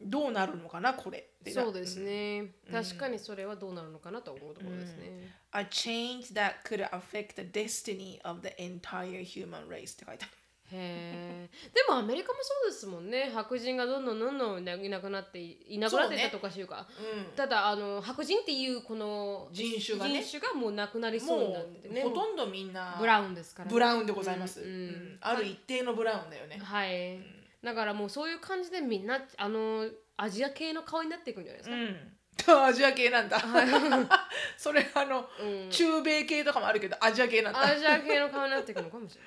[0.02, 10.40] どうなるのかなこれそうですね、確かにそれはどうなるのかなと思うところですね、A change that could affect the destiny of the entire human race って書いてある。
[10.72, 13.32] へえでもアメリカもそうですもんね。
[13.34, 17.36] 白人がどんどんどんどんいなくなっていいなくなっていったとかしいうか、うん。
[17.36, 20.22] ただあの白人っていうこの人種がね。
[20.22, 23.74] 人種がもうなくなりそうになっててねもうほとんどみんなブラウンですからね。
[23.74, 24.68] ブラウンでございます、うん。
[24.68, 24.74] うん。
[24.74, 27.20] うんある一定のブラウンだよね、はい、
[27.64, 29.90] だからもうそういう感じでみんなあの
[30.22, 33.40] アジア系の顔になっていくんじゃないですか、うん、 アジア系なんだ。
[34.58, 35.70] それあの、うん。
[35.70, 37.62] 中米系とかもあるけどアジア系なんだ。
[37.62, 39.22] アジア系の顔になっていくのかもしれ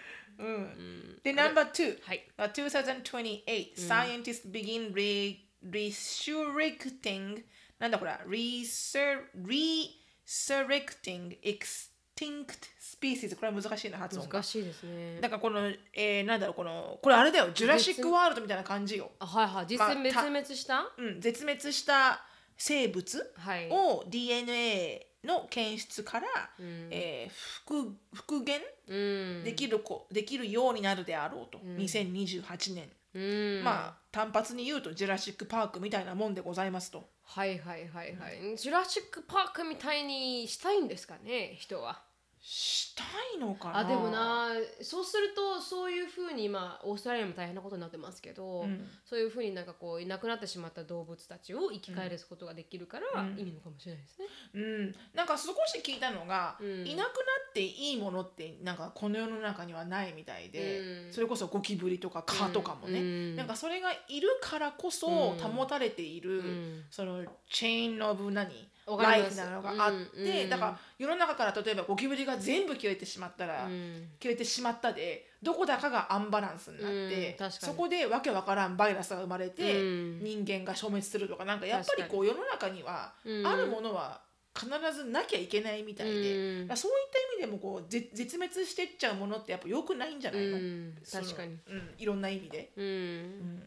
[0.45, 0.53] ない。
[0.55, 1.20] うん。
[1.22, 2.28] で、ナンバー2、はい。
[2.36, 7.45] Uh, 2028, scientists begin re resurrecting
[7.78, 8.12] なんだこれ？
[12.20, 14.32] Resur resurrecting extinct species これは難しいな発音が。
[14.32, 15.20] 難しいですね。
[15.20, 15.60] だからこの、
[15.94, 17.50] えー、なんだろうこのこれあれだよ。
[17.54, 19.66] ジュラシック・ワールドみたいな感じよ、あはいはい。
[19.68, 20.84] 実際滅滅した？
[20.98, 22.22] うん、絶滅した
[22.56, 23.68] 生物はい。
[23.70, 26.26] を DNA の検出から、
[26.58, 27.34] えー
[27.64, 29.44] 復復元うん。
[29.44, 33.62] できるこ、できるようになるであろうと、2028年、うん。
[33.64, 37.08] まあ単発に言うとジュラシック・パークみたいなもんでございますと。
[37.24, 42.02] はいはいはいはい、ジュラシック・パークみたいにしたいんですかね人は
[42.45, 43.05] した
[43.36, 43.78] いのかな？
[43.78, 44.49] あでもな
[44.80, 48.84] そうするとそういうふうに今オーストラリアも大変なことになってますけど、うん。
[49.05, 54.26] そういうふうになんかこういなくなってしまった動物たちを生き返らすことができるから、いいのかもしれないですね。
[54.55, 56.86] うん、なんか少し聞いたのが、うん。
[56.86, 61.12] いなくなっていいものってなんかこの世の中にはないみたいで、うん。
[61.12, 63.36] それこそゴキブリとか蚊とかもね、うん。
[63.36, 65.38] なんかそれがいるからこそうん。
[65.38, 66.84] 保たれている、ん。
[66.90, 68.68] そのチェーン・オブ何？
[68.87, 74.09] ライフなのがあって、だから世の中から例えばゴキブリが全部消えてしまったら、うん。
[74.20, 80.20] 消えてしまったでどこだかがアンバランスになって、そこでわけわからんバイラスが生まれて、うん。
[80.22, 83.47] 人間が消滅するとかなんかやっぱりこう世の中にはうん。
[83.47, 84.20] あるものは
[84.55, 86.12] 必ずなきゃいけないみたいで、
[86.76, 90.59] そういった意味でもこうぜ絶滅してっちゃうものってやっぱ良くないんじゃないの、
[91.11, 91.57] 確かに。
[91.68, 92.85] うん、いろんな意味で、うん。
[92.85, 93.62] うん。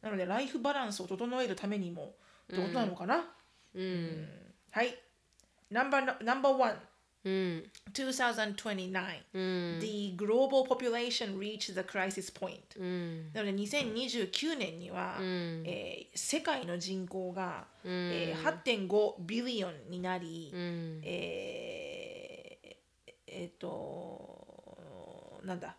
[0.00, 2.14] なのでライフバランスを整えるためにも
[2.52, 3.24] ってことなのかな、
[3.74, 4.28] うん
[4.72, 4.98] はい。
[5.70, 6.76] ナンバーナンバーワン
[7.24, 9.38] うん2029、う
[9.76, 12.58] ん The global population reached the crisis point.
[12.78, 25.76] うんなので2029年には、うんえー世界の人口が、うんえー8.5ビリオンになり、うんえーえっ、となんだ、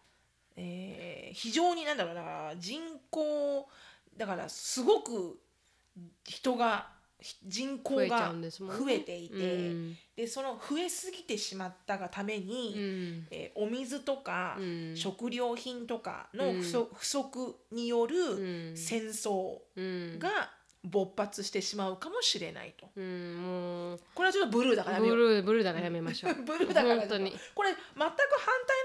[0.55, 2.79] えー非常になんだろうな人
[3.09, 3.67] 口
[4.15, 5.39] だからすごく
[6.25, 7.02] 人がひ
[7.45, 9.39] 人口が増えていて、う
[9.73, 9.97] ん。
[10.15, 13.27] でその増えすぎてしまったがために、うん。
[13.31, 14.95] えーお水とか、うん。
[14.95, 18.77] 食料品とかの不足,、不足によるん。
[18.77, 20.19] 戦争うん。
[20.19, 20.51] が
[20.83, 22.87] 勃発してしまうかもしれないと。
[22.87, 25.17] うこれはちょっとブルーだからやめよう。
[25.17, 26.33] ブルーブルーだからやめましょう。
[26.43, 27.31] ブルーだから本当に。
[27.55, 28.13] これ全く反対の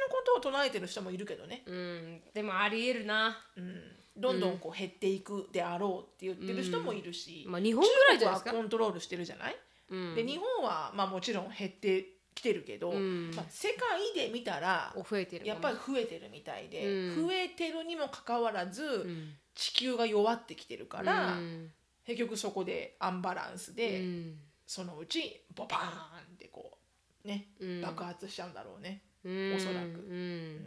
[0.08, 2.22] ことを唱えてる人もいるけどね、うん。
[2.32, 3.44] でもありえるな。
[3.56, 8.52] うん、どんどんこう減っていくであろうって言ってる人もいるし、まあ日本ぐらいじゃないですか。
[8.52, 9.56] コントロールしてるじゃない、
[9.90, 10.14] うん。
[10.14, 12.04] で日本はまあもちろん減って
[12.34, 13.30] きてるけど、ん。
[13.34, 17.26] まあ、世界で見たらお増えてるやっぱり増えてるみたいで、うん。
[17.26, 19.34] 増えてるにもかかわらず、うん。
[19.54, 21.70] 地球が弱ってきてるから、うん。
[22.06, 24.38] 結局そこでアンバランスで、うん。
[24.66, 25.88] そのうちボバーン
[26.34, 26.78] ってこ
[27.24, 27.80] うね、うん。
[27.80, 29.02] 爆発しちゃうんだろうね。
[29.24, 29.54] うん。
[29.54, 30.06] おそらく。
[30.08, 30.66] うん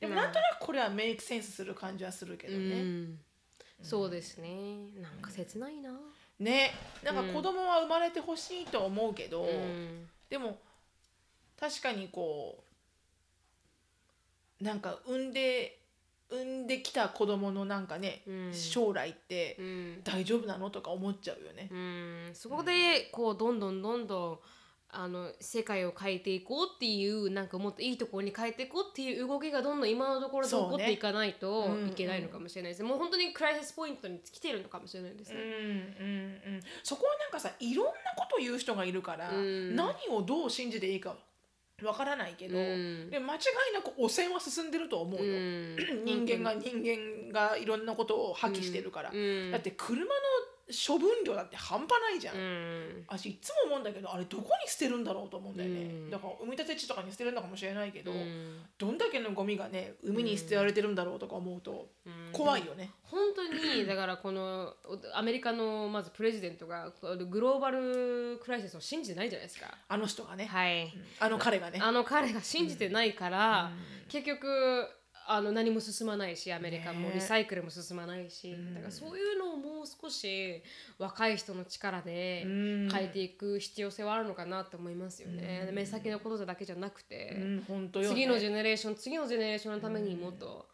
[0.00, 2.82] でもなんとなくこれはメイクセンスする感じはするけどうね。
[2.82, 3.18] ん。
[3.82, 4.90] そうですね。
[5.00, 5.90] なんか切ないな。
[6.38, 6.72] ね。
[7.04, 10.08] なんか子供は生まれてほしいと思うけど、うん。
[10.30, 10.58] でも
[11.58, 12.64] 確かにこ
[14.60, 15.78] うなんか産んで
[16.30, 18.54] 産んできた子供のなんかね、うん。
[18.54, 20.00] 将来ってうん。
[20.02, 21.68] 大丈夫なのとか思っちゃうよね。
[21.70, 22.30] うん。
[22.32, 24.38] そこでこうどんどんどんどん
[24.92, 35.36] あの世界を変えていこうっていうなんかもっといいところに変えていこうっていう動きがどんどん今のところで起こっていかないといけないのかもしれないです、もう本当にクライシスポイントに来てるのかもしれないですね。
[35.36, 36.54] うんうん。
[36.54, 39.76] うん、そこはなんかさいろんなこと言う人がいるから、うん。
[39.76, 41.14] 何をどう信じていいか
[41.82, 43.10] わからないけど、うん。
[43.10, 43.38] で間違
[43.70, 45.76] いなく汚染は進んでると思うよ、うん。
[46.04, 49.50] 人間が人間がいろんなことを破棄してるから、うん。
[49.50, 50.10] だって車の
[50.72, 53.04] 処分量だって半端ないじゃん、うん。
[53.08, 56.10] 私いつも思うんだけどあれどこに捨てるんだろうと思うんだよね、うん。
[56.10, 58.60] だから埋め立て地とかに捨てるのかもしれないけど、うん。
[58.78, 61.90] どんだけのゴミがね海に捨てられてるんだろうとか思うと
[62.32, 64.74] 怖いよね、本当にだからこの
[65.14, 66.92] アメリカのまずプレジデントが
[67.30, 69.66] グローバルクライシスを信じてないじゃないですか。
[69.88, 71.80] あの人がね、はい、あの彼がね。
[71.82, 73.70] あの彼が信じてないから、
[74.08, 74.88] 結局
[75.32, 80.60] あの何も進まないしアメリカもねリサイクルも進まないし、だからそういうのをもう少し
[80.98, 82.90] 若い人の力でん。
[82.90, 85.70] 変えていく必要性はあるのかなと思いますよね。
[85.72, 87.62] 目先のことだけじゃなくて、ね、
[88.02, 90.66] 次のジェネレーション次のジェネレーションのためにもっと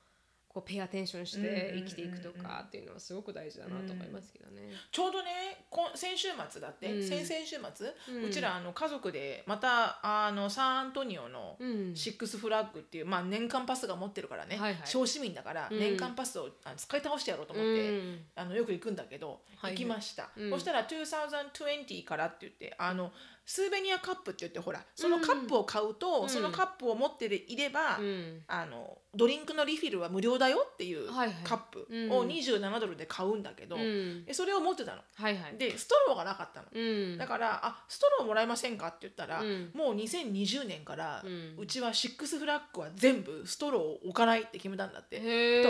[0.56, 4.70] こうペアアテンションして生きていくとかっていうのはすごく大事だなと思いますけどね。
[4.90, 7.02] ちょうどねこ先週末だって、うん。
[7.06, 11.94] 先々週末、ううんちらあの家族でまたあのサンアントニオのうん。
[11.94, 14.80] シックスフラッグっていう、まあ、年間パスが持ってるからね、はいはい。
[14.86, 15.78] 小市民だからうん。
[15.78, 18.18] 年間パスをあの使い倒してやろうと思って、うん。
[18.34, 19.72] あのよく行くんだけど、はいはい。
[19.72, 20.50] 行きました、うん。
[20.52, 23.12] そしたら2020からって言ってあの
[23.44, 26.28] スーベニアカップって言ってほらそのカップを買うと、うん。
[26.30, 28.42] そのカップを持っていれば、うん。
[28.48, 35.02] あのドリンクのリフィルは無料だよっていうはいはいカップうんを27ドルで買うんだけど、うんでそれを持ってたの。
[35.14, 35.56] はいはい。
[35.58, 36.66] でストローがなかったの。
[36.72, 36.80] う
[37.14, 41.28] んだから「あストローもらえませんか?」って言ったら、うんもう2020年から、う
[41.60, 45.20] うんちはシックスフラッグは全部ストローを置かないって決めたんだって。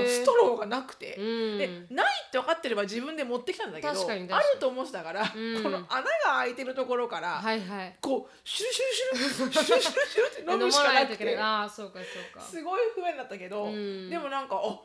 [0.06, 3.94] ストローがなくて、うんでないって分かってれば自分で持ってきたんだけどあ
[4.40, 5.24] ると思ってたから、う
[5.60, 7.96] んこの穴が開いてるところから、はいはい。
[8.00, 12.40] こうシュルシュルシュルシュルシュルシュルって飲むしかなくて ああそうかそうか。
[12.40, 14.10] すごい不便だったけど、うん。
[14.10, 14.80] でもなんかあ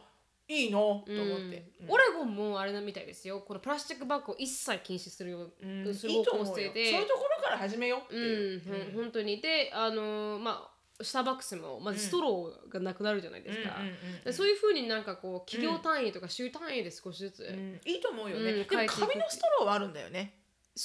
[0.47, 1.05] いいなと思っ
[1.49, 3.41] て、オレゴンもあれなみたいですよ。
[3.41, 6.91] このプラスチックバッグを一切禁止するよ、うんする方向性で。
[6.91, 8.89] そういうところから始めようってう。
[8.89, 9.39] ん、本当に。
[9.39, 10.71] であのーまあ
[11.03, 13.77] スターバックスもまずストローがなくなるじゃないですか、
[14.31, 17.81] そういうふうになんかこう企業単位とか州単位で少しずつ、うん。
[17.85, 18.67] いいと思うよね、うん。
[18.67, 20.40] でも紙のストローはあるんだよね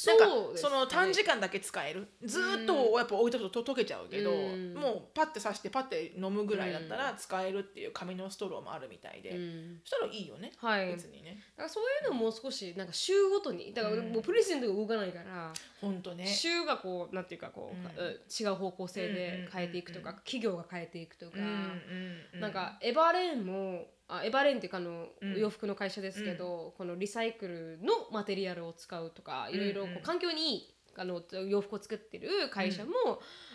[0.06, 2.08] なんかその短時間間だけ使える。
[2.24, 4.74] ずーっとやっぱ置いとくと溶けちゃうけど、うん。
[4.74, 9.80] もうパッて刺してパッて飲むぐらいだったら使えるっていう紙のストローもあるみたいで、うん。
[9.84, 10.86] そしたらいいよね、はい。
[10.92, 11.42] 別にね。
[11.56, 16.26] だからそういうのも少しなんか週ごとにだからうんもうプレゼントが動かないから、ほんとね。
[16.26, 18.06] 週がこうなんていうかこう、うん。
[18.06, 21.44] うん違う方向性で変えていくとか、うんうん企業が変えていくとか、うん
[22.34, 22.40] うん。
[22.40, 25.38] なんかエバーレーンもあエバーレーンっていうかあの、うん。
[25.38, 29.98] 洋服の会社ですけど、このリサイクルのマテリアルを使うとかいろいろこうんうん。
[29.98, 32.92] う環境にいいあの洋服を作ってる会社も、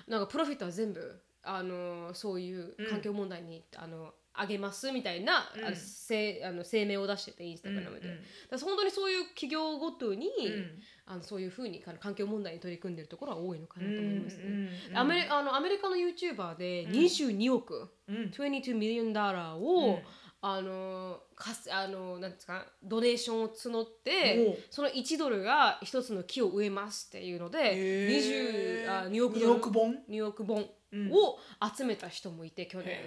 [0.07, 5.65] なんかプロフィットは全部あのそういう環境問題に、あのあげますみたいな、うん。
[5.65, 8.19] あのせあの声明を出しててインスタグラムで、うんうん
[8.59, 10.79] 本当にそういう企業ごとに、うん。
[11.05, 14.43] あのそういうふうに環境問題に取り組んでるところは多いのかなと思いますね。
[14.45, 19.99] うんうんアメリあのアメリカの YouTuber で22億、うん22 million dollar を、うん
[20.43, 24.57] あのかすあのなんですか donation を募っおてう。
[24.71, 28.85] その1ドルが一つの木を植えますっていうのでへー。
[28.87, 29.53] 20あ2億ドル。
[29.53, 30.57] 2億本？2億本。
[30.57, 31.39] うんを
[31.75, 32.99] 集めた人もいて去年。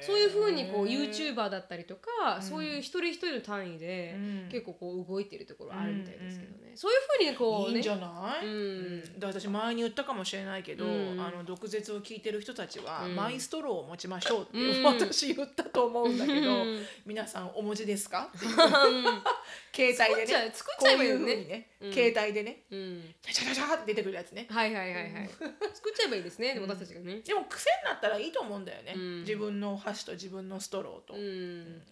[0.00, 2.42] そういうふうにこう YouTuber だったりとか、ん。
[2.42, 4.48] そういう一人一人の単位で、うん。
[4.50, 7.74] 結構こう動いてるところはあるみたいですけどね、そういうふうにこうね。
[7.74, 9.00] いいんじゃない、うん。
[9.00, 11.20] だから私前に言ったかもしれないけど、うん。
[11.20, 13.16] あの毒舌を聞いてる人たちは、うん。
[13.16, 14.84] マイストローを持ちましょうって、うん。
[14.84, 16.84] 私言ったと思うんだけど、うん。
[17.06, 18.30] 皆さんお持ちですか？
[18.36, 18.46] って
[19.74, 20.50] 携帯でね。
[20.52, 21.68] 作っちゃえばいいよね。
[21.92, 22.62] 携帯でね。
[22.70, 23.14] うん。
[23.22, 24.46] チャチャチャチャって出てくるやつね。
[24.50, 25.30] はいはいはいはい。
[25.72, 29.20] 作っちゃえばいいですね、で私たちがねでも癖になったらいいと思うんだよね、うん。
[29.20, 31.82] 自分の箸と自分のストローと、うん。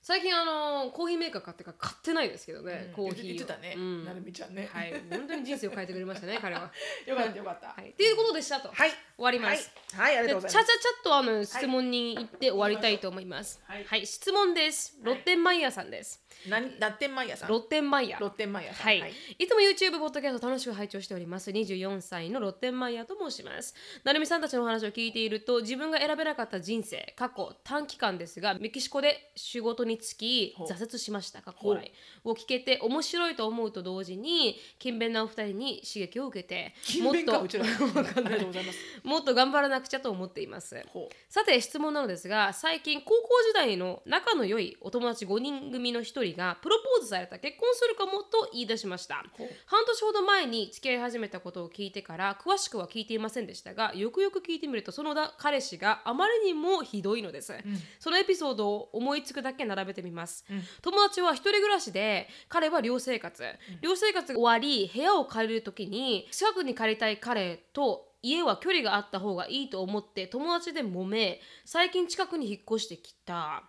[0.00, 2.94] 最近あのコーヒーメーカー買ってから買ってないですけどね、うん。
[2.94, 4.04] コーヒーを言ってたね、うん。
[4.04, 4.94] なるみちゃんね、はい。
[5.10, 6.70] 本当に人生を変えてくれましたね 彼は。
[7.04, 7.66] よかったよかった。
[7.68, 7.90] はい。
[7.90, 8.90] っていうことでしたと、はい。
[8.90, 10.70] 終わります、はい、はい、ありでがとうございます。
[10.70, 13.60] ちゃちゃちゃっとあの質問に行って終わりたいと思います。
[13.66, 14.02] ははい。
[14.02, 14.96] い、質問です。
[15.02, 16.24] ロッテンマイヤーさんです。
[16.48, 17.48] 何ラッテンマイヤーさん？
[17.48, 18.20] ロッテンマイヤー。
[18.20, 18.86] ロッテンマイヤーさん。
[18.86, 21.50] はい、い、つも YouTube ポッドキャスト楽しく拝聴しております。
[21.50, 23.74] 24歳のロッテンマイヤーと申します。
[24.04, 31.42] なるみさんたちのお話を聞いていると自分が選べなかった人生過去短期間ですがメキシコで仕事に就き挫折しました。
[31.42, 31.92] 過去来。
[32.24, 37.64] を聞けて面白いと思うと同時に勤勉なお二人に刺激を受けてもっとうちら。
[37.94, 38.34] わかんない。
[38.34, 38.78] ありがとうございます。
[39.02, 40.82] もっと頑張らなくちゃと思っています。
[40.88, 49.24] ほさて質問なのですが最近高校時代の仲の良いお友達5人組の1人がプロポーズされた結婚するかもと言い出しました。
[49.66, 57.52] 半年ほど前に付き合い始めたことを聞いてから詳しくは聞いていませんでしたがよくよく聞いてみるとそのだ彼氏があまりにもひどいのです、
[57.98, 60.44] そのエピソードを思いつくだけ並べてみます、
[60.82, 63.44] 友達は一人暮らしで彼は寮生活、
[63.80, 73.64] 寮生活が終わり部屋を借りる時に近くに借りたい彼と家は距離があった方がいいと思って友達で揉め最近近くに引っ越してきた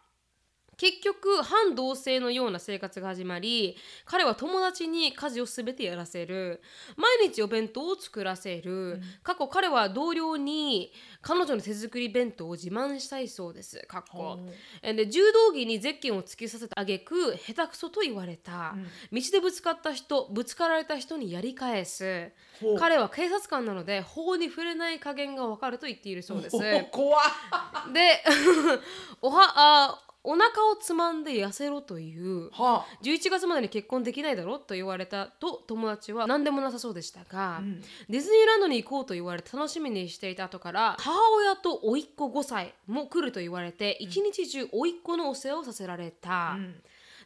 [0.77, 3.75] 結局反同性のような生活が始まり
[4.05, 6.61] 彼は友達に家事を全てやらせる。
[6.95, 13.83] 毎日お弁当を作らせる、過去彼は同僚に彼女の手作り弁当を自慢したいそうです。
[13.87, 14.39] かっこ。
[14.81, 18.75] えで柔道着にゼッケンを突きさせた挙句下手くそと言われた、
[19.11, 22.31] 道でぶつかった人ぶつかられた人にやり返す。
[22.77, 26.57] 彼は警察官なので法に触れない加減がわかると言っているそうです。
[26.91, 27.93] 怖っ。
[27.93, 28.23] で
[29.21, 32.85] おはあお腹をつまんで痩せろというはあ。
[33.01, 37.81] 11月までに結婚できないだろと言われたと友達は何でもなさそうでしたが、ん。
[38.09, 46.55] ディズニーランドに行こうと言われ楽しみにしていた後から母親と甥っ子5歳も来ると言われて一日中甥っ子のお世話をさせられた。
[46.57, 46.75] うん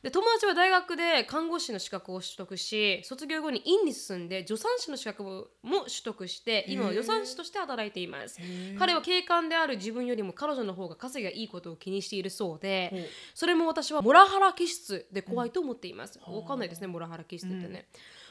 [0.04, 5.24] で友達は大学で看護師の資格を取得し卒業後に院に進んで助産師の資格
[5.62, 8.40] も取得して今は助産師として働いています。
[8.80, 17.86] 彼は警官である自分よりも彼女の方が稼ぎがいいことを気にしているそうでそれも私はモラハラ気質で怖いと思っています、わかんないですねモラハラ気質ってね、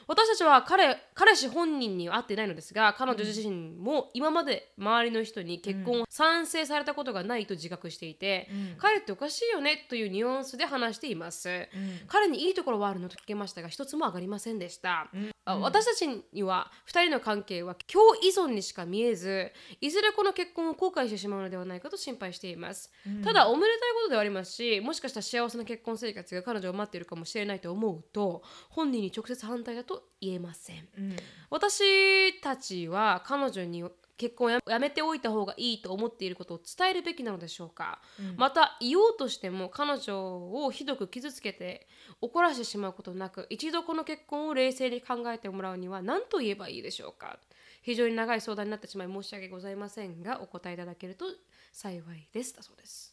[0.07, 8.49] 私たちは彼彼氏本人には会っていないのですが彼女自身も今まで周りの人に結婚を賛成されたことがないと自覚していて、
[8.79, 11.69] 彼っておかしいよねというニュアンスで話しています、
[12.09, 15.11] 彼にいいところはあるのと聞きましたが一つも上がりませんでした、
[15.45, 22.91] あ私たちには2人の関係は共依存にしか見えずいずれこの結婚を後悔してしまうのではないかと心配しています、
[23.25, 31.17] ただおめでたいことではありますしもしかしたら幸せな結婚生活が彼女を待っているかもしれないと思うと本人に直接反対だと言えません、うん。
[31.49, 33.85] 私たちは彼女に
[34.21, 38.03] 結婚をややめておいた方がいいと思っていることを伝えるべきなのでしょうか、
[38.37, 41.89] また言おうとしても彼女をひどく傷つけて
[42.21, 47.39] 怒らせてしまうことなく一度この結婚を冷静に考えてもらうには何と言えばいいでしょうか。
[47.83, 51.25] 非常に長い相談になってしまい申し訳ございませんがお答えいただけると
[51.73, 52.55] 幸いです。
[52.55, 53.10] だそうです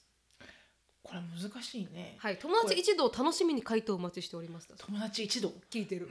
[1.21, 5.51] 難しいね、はい友達一同楽しみに回答お待ちしております友達一同？
[5.69, 6.09] 聞いてる。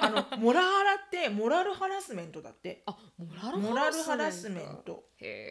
[0.00, 2.82] あのモラハラってモラルハラスメントだって。
[2.86, 5.04] あモラルモラルハラススメント。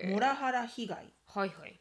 [0.09, 1.13] モラハラ被害。
[1.27, 1.79] はいはい。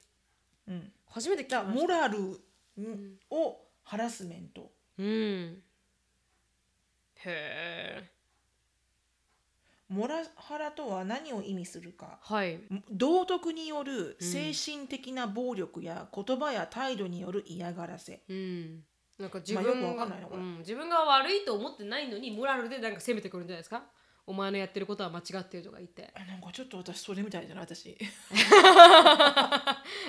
[0.68, 0.92] うん。
[1.06, 1.82] 初めて聞きだました。
[1.82, 3.18] モラルん。
[3.30, 4.70] をハラスメント。
[4.98, 5.06] うん。
[5.06, 5.62] へ
[7.26, 8.10] え
[9.90, 12.18] モラハラとは何を意味するか。
[12.22, 12.60] はい。
[12.90, 18.84] 道徳による精神的な暴力や言葉や態度による嫌がらせ、うん。
[19.18, 20.40] なんか自分が、わかんないなこれ。
[20.40, 23.82] うん、自分が悪いと思ってないのにモラルでなんか責めてくるんじゃないですか？
[24.26, 26.08] お前のやってることは間違ってるとか言って。
[26.14, 27.98] あなんかちょっと私それみたいじゃない私。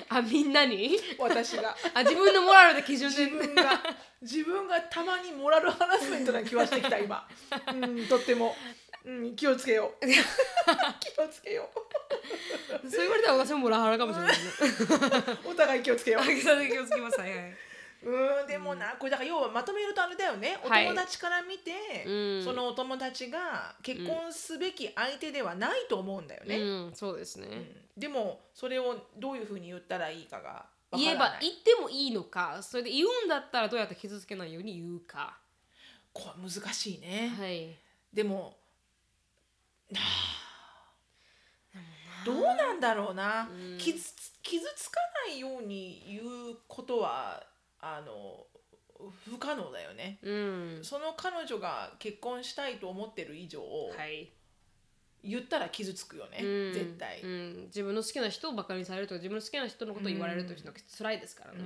[0.08, 0.96] あみんなに？
[1.18, 1.74] 私が。
[1.92, 3.24] あ自分のモラルで基準で。
[3.24, 3.82] 自分が。
[4.20, 7.26] 自分がたまにモラルハラスメントな気はしてきた今、
[7.74, 8.54] うん、とっても、
[9.04, 10.06] うん、気をつけよう。
[10.06, 11.68] 気をつけよ
[12.82, 14.44] そう言われたら私もモラハラかもしれないね。
[15.44, 16.22] う お互い気をつけよう。
[16.22, 16.32] あ気
[16.78, 17.20] をつけます。
[17.20, 17.56] はいはい。
[18.04, 20.58] うんでもなこれだから要はまとめるとあれだよね。
[20.64, 20.86] おはい。
[20.86, 22.44] 友達から見て、うん。
[22.44, 28.00] そのお友達が結婚すべき相手ではないと思うんだよね、うんそうですね、うん。
[28.00, 35.38] でもそれをどういうふうに言ったらいいかが言えば言ってもいいのかそれで言うんだったらどうやって傷つけないように言うか。
[36.12, 37.78] これ難しいね、はい。
[38.12, 38.54] でもはあ
[42.24, 43.78] どうなんだろうな、うん。
[43.78, 47.44] 傷つ傷つかないように言うことは
[47.80, 48.46] あの
[49.24, 50.18] 不可能だよね。
[50.22, 50.78] うん。
[50.82, 54.32] その彼女が結婚したいと思ってる以上、はい。
[55.24, 56.72] 言ったら傷つくよね、うん。
[56.72, 61.58] 絶対、うん、自分の好きな人をバカにされるとか自分の好きな人のことを言われるというのは辛いですからね、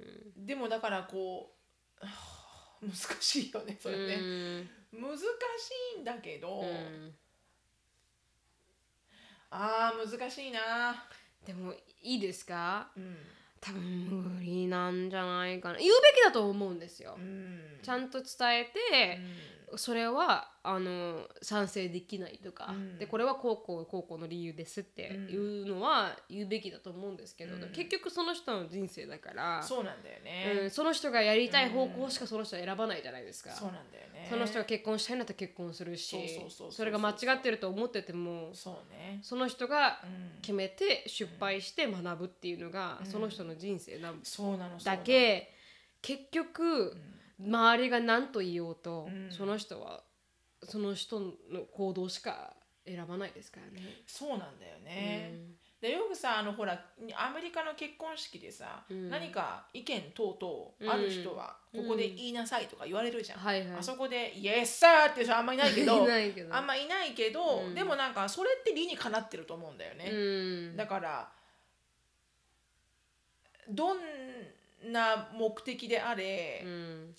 [0.00, 0.46] うん。
[0.46, 1.52] でもだからこ
[2.00, 5.20] うはあ 難しいよねそれね、難し
[5.96, 6.66] いんだけど、うん。
[6.66, 7.14] うん
[9.50, 11.08] あー難しいな。
[11.46, 11.72] でも
[12.02, 12.90] いいですか？
[12.94, 13.16] うん。
[13.62, 15.78] 多分無理なんじゃないかな。
[15.78, 17.80] 言うべきだと思うんですよ、うん。
[17.82, 19.18] ちゃんと伝えて、
[19.76, 22.98] それはあの賛成できないとか、うん。
[22.98, 27.72] でこれは高校高校の理由ですっていうのは言うべきだと思うんですけど、うん。
[27.72, 34.26] 結局その人の人生だから、そうなんだよね、うん、その人がやりたい方向しかその人は選ばないじゃないですか、そうなんだよね。
[34.30, 36.16] その人が結婚したいんだったら結婚するし
[36.70, 39.20] それが間違ってると思っててもそうね。
[39.22, 40.28] その人がうん。
[40.40, 45.52] 決めて失敗して学ぶっていうのが、その人の人生なそうなのそうなだのけ
[46.00, 46.96] 結局、
[47.40, 49.30] 周りが何と言おうと、うん。
[49.30, 50.02] その人は
[50.64, 51.32] その人の
[51.72, 54.02] 行動しか選ばないですからね。
[54.06, 55.34] そうなんだよね、
[55.80, 56.72] でよくさあのほら
[57.16, 59.10] アメリカの結婚式でさ、うん。
[59.10, 63.78] 何か意見等々ある人はここで言いなさいとか言われるじゃん、はいはい。
[63.78, 66.54] あそこで「イエスサー」っていう人あんまいないけど いないけど。
[66.54, 67.74] あんまいないけど、うん。
[67.74, 70.16] でもなんかそれって理にかなってると思うんだよね、う
[70.72, 71.32] ん、だから
[73.68, 73.98] どん
[74.86, 77.14] な目的であれ、うん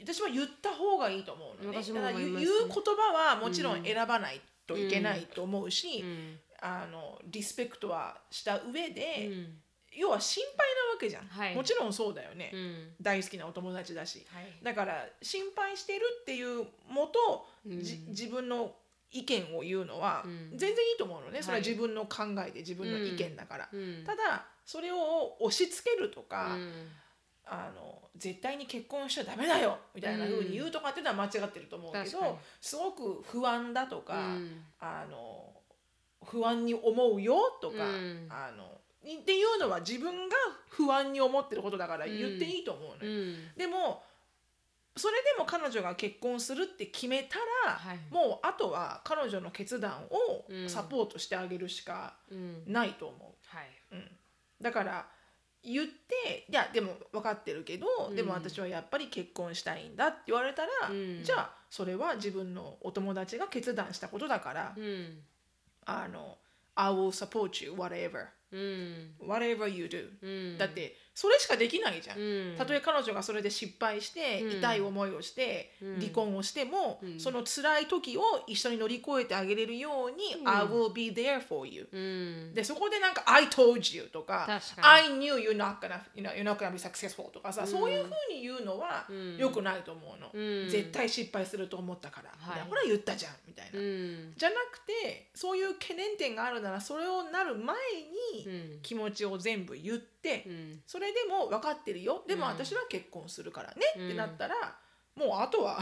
[0.00, 1.78] 私は言った方がいいと思うのね。
[1.78, 6.38] だから言う言葉はもちろん選ばないといけないと思うし、うん。
[6.60, 9.62] あのリスペクトはした上で、うん。
[9.92, 11.54] 要は心配なわけじゃん、はい。
[11.54, 12.88] もちろんそうだよね、うん。
[13.00, 14.24] 大好きなお友達だし。
[14.32, 14.58] はい。
[14.62, 17.80] だから心配してるっていうもと、うん。
[17.82, 18.74] じ自分の
[19.10, 20.50] 意見を言うのはうん。
[20.56, 24.04] 全然いいと思うのね、それは自分の考えで自分の意見だから、うん。
[24.04, 26.72] ただそれを押し付けるとか、うん
[27.50, 32.34] あの絶対に結婚しちゃダメだよみたいな風に言うとかっていうのは間違ってると思うけど、確かに。
[32.60, 34.64] すごく不安だとか、うん。
[34.80, 35.52] あの
[36.24, 38.26] 不安に思うよとか、うん。
[38.28, 40.36] あのっていうのは自分が
[40.68, 43.36] 不安に思ってることだから言っていいと思うのよ、うん。
[43.56, 44.02] でも
[44.96, 47.98] それでも彼女が結婚するって決めたら、はい。
[48.10, 50.68] もうあとは彼女の決断をうん。
[50.68, 52.64] サポートしてあげるしかうん。
[52.66, 53.56] ないと思う。
[53.56, 53.68] はい。
[53.92, 54.10] うん、
[54.60, 55.06] だから
[55.62, 58.16] 言っていやでも分かってるけど、うん。
[58.16, 61.22] でも私はやっぱり結婚したいんだって言われたら、うん。
[61.22, 65.18] じゃあそれは自分のお友達が決断したことだから、うん。
[65.84, 66.38] あの
[66.74, 68.26] I will support you whatever.
[68.52, 69.14] うん。
[69.20, 70.58] Whatever you do、うん。
[70.58, 72.18] だってそれしかできないじゃん。
[72.20, 72.56] うん。
[72.56, 74.58] たとえ彼女がそれで失敗して、うん。
[74.60, 75.98] 痛い思いをして、うん。
[75.98, 77.18] 離婚をしても、うん。
[77.18, 80.48] その辛い時を一緒に乗り越えてあげれるように、うん。
[80.48, 82.54] I will be there for you、うん。
[82.54, 87.66] でそこでなんか「I told you」とか「確か I knew you're not gonna, you know, you're not gonna be successful」とかさ、うん。
[87.66, 89.36] そういうふうに言うのはうん。
[89.38, 90.68] 良くないと思うの、うん。
[90.68, 92.60] 絶対失敗すると思ったから、はい。
[92.62, 94.34] ほら言ったじゃんみたいな、うん。
[94.36, 97.76] じゃなくてそういう懸念点があるならそれをなる前
[98.36, 102.24] にうん気持ちを全部言って、うんそれでも分かってるよ。
[102.26, 102.50] でもうん。
[102.50, 104.06] 私は結婚するからね、うん。
[104.06, 104.54] ってなったら
[105.16, 105.78] もうあとは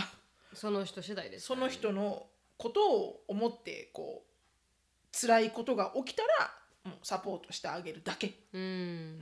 [0.52, 6.50] その人次第ですその人のことを思ってこう辛いことが起きたら
[6.84, 8.32] もうサポートしてあげるだけ。
[8.52, 9.18] うん。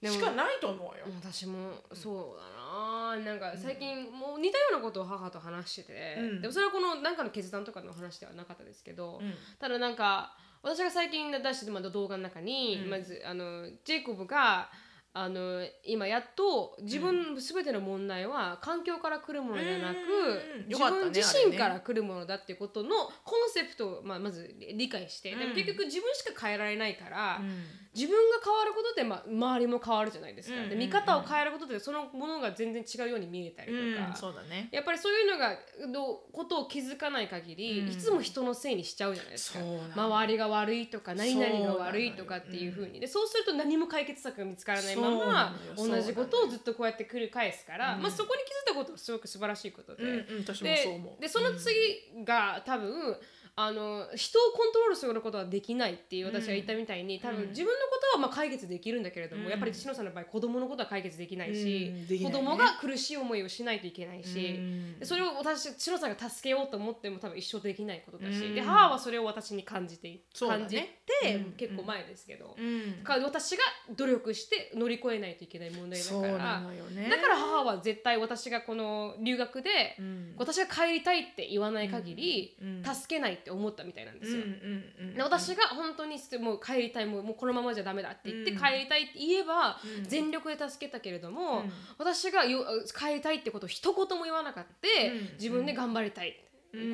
[0.00, 1.04] でもしかないと思うよ。
[1.22, 3.16] 私もそうだな。
[3.22, 6.40] なんか最近もう似たようなことを母と話してて、うん。
[6.40, 9.34] でもそれはこの何かの決断とかの話ではなかったですけど、うん。
[9.58, 12.90] ただなんか私が最近出してるまだ動画の中に、うん。
[12.90, 14.70] まずあのジェイコブが
[15.12, 20.04] あの今やっと自分全ての問題は環境から来るものじゃなく、自
[20.64, 22.90] うんよかったね分自身から来るものだっていうことの
[23.24, 27.40] コンセプトを、まあ、まず理解して、でも結局自分しか変えられないから、
[27.94, 34.68] 自分が変わることで、まあ、周りも変わるじゃないですか、で見方を変えることでそのものが全然違うように見えたりとか、うんそうだね。
[34.70, 35.56] やっぱりそういうのが
[35.88, 37.88] のことを気づかない限り、うん。
[37.88, 39.60] いつも人のせいにしちゃうじゃないですか。
[39.94, 43.00] 周りが悪いとか何々が悪いとかっていうふうに。
[43.00, 50.02] でそうすると何も解決策が見つからないまま同じことをずっとこうやって繰り返すから、うんまあ、そこに気づいたことはすごく素晴らしいことで。
[50.02, 51.20] うんうん私もでそう思う。
[51.20, 53.16] でその次が多分
[53.56, 59.50] あの人をコントロールすることはできないっていう私が言ったみたいに、多分自分のことはまあ解決できるんだけれども、うん。
[59.50, 62.18] やっぱり篠さんの場合子供のことは解決できないし、うん。
[62.18, 62.24] ね。
[62.24, 64.98] 子供が苦しい思いをしないといけないし、うん。
[64.98, 68.54] でそれを私篠さんが助けようと思っても多分一生できないことだし、うん。
[68.54, 70.20] で母はそれを私に感じて、ね。
[70.38, 70.76] 感じ
[71.22, 71.52] て、うん。
[71.52, 72.56] 結構前ですけど、
[73.04, 73.62] から私が
[73.96, 77.08] 努力して乗り越えないといけない問題だからね。
[77.10, 80.34] だから母は絶対私がこの留学で、うん。
[80.38, 82.82] 私が帰りたいって言わない限り、うん。
[82.84, 84.42] 助けないって思ったみたいなんですよ。
[85.16, 91.64] で私が本当にもう帰りたいもうこのままじゃダメだって言って帰りたいって言えば、全力で助けたけれども、
[91.98, 92.64] 私がよ
[92.96, 94.70] 帰りたいってことを一言も言わなかった、
[95.34, 96.36] 自分で頑張りたい、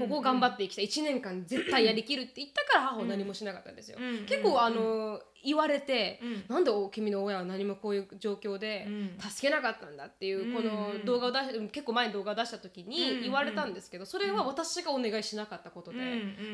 [0.00, 3.98] ここ頑張っていきたい1年間絶対やりきるって言ったから母は何もしなかったんですよ。
[4.26, 6.44] 結構あの言われて、うん。
[6.48, 9.18] なんで君の親は何もこういう状況でうん。
[9.18, 15.98] 助けなかったんだっていうこの動画を出し結構前に動画を出した時に言われたんですけどそれは私がお願いしなかったことで、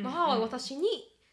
[0.03, 0.87] 母は私に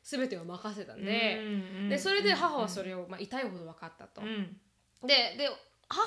[0.03, 1.41] 全てを任せたんで,、
[1.89, 4.21] でそれで母はそれを、まあ、痛いほど分かったと。
[4.21, 4.57] うん。
[5.05, 5.49] でで
[5.89, 5.99] 母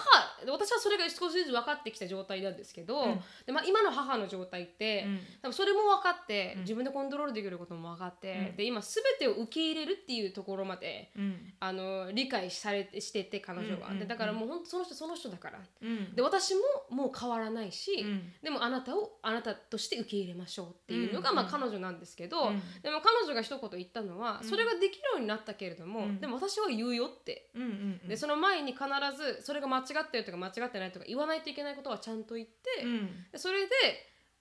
[0.51, 3.21] 私はそれが少しずつ分かってきた状態なんですけど、うん。
[3.47, 5.21] でまあ、今の母の状態って、うん。
[5.43, 8.57] 多分それも分かって、自分でコントロールできることも分かって、うん。
[8.57, 11.53] で今全てを受け入れるっていうところまでうん。
[11.61, 15.59] あの理解されてしてて彼女は、うんうんでだからもう本当その人その人だから。
[15.83, 16.15] うん。
[16.15, 16.61] で私も
[16.91, 18.33] もう変わらないし、うん。
[18.43, 22.63] でもあなたをあなたとして受け入れましょうっていうのが、うんまあ、彼女なんですけど、うん。
[22.83, 26.21] でも彼女が一言言ったのは、それができるようになったけれども、うん。
[26.21, 27.51] でも私は言うよって。
[27.55, 28.09] うんうん。
[28.09, 28.85] でその前に必
[29.17, 33.09] ずそれが間違ってるとか間違ってないとか言わないといけないことはちゃんと言って、うん。
[33.33, 33.71] でそれで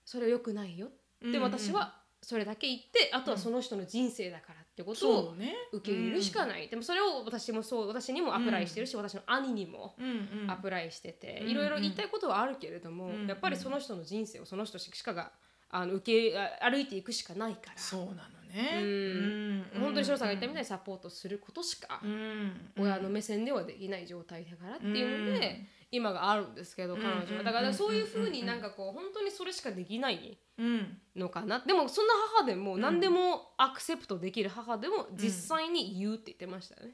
[0.06, 0.88] それは良くないよ
[1.22, 5.36] でうんうん私はそれだけ言ってあとはその人の人生だからってことを
[5.72, 10.52] 受け入れるしかない、でもそれを私もそう私にもアプライしてるし、私の兄にもうんうん。
[10.52, 15.32] アプライしてて、うんいろいろ言いたいことはあるけれども、うんやっぱりその人の人生をその人しかが
[15.70, 17.78] あの受けあ歩いていくしかないから。
[17.78, 18.80] そうなのね。
[18.82, 19.82] うん。
[19.82, 22.72] 本当に翔さんが言ったみたいににサポートすることしかうん。
[22.78, 25.68] 親の目線ではできない状態だからっていうので、うん。
[25.94, 30.98] 今があるんですけど彼女うんはだからそういうふうになんかこう本当にそれしかできないうん。
[31.16, 31.60] のかな。
[31.60, 36.94] でもそんな母でも何でもアクセプトできる母でも実際に言うって言ってましたよね。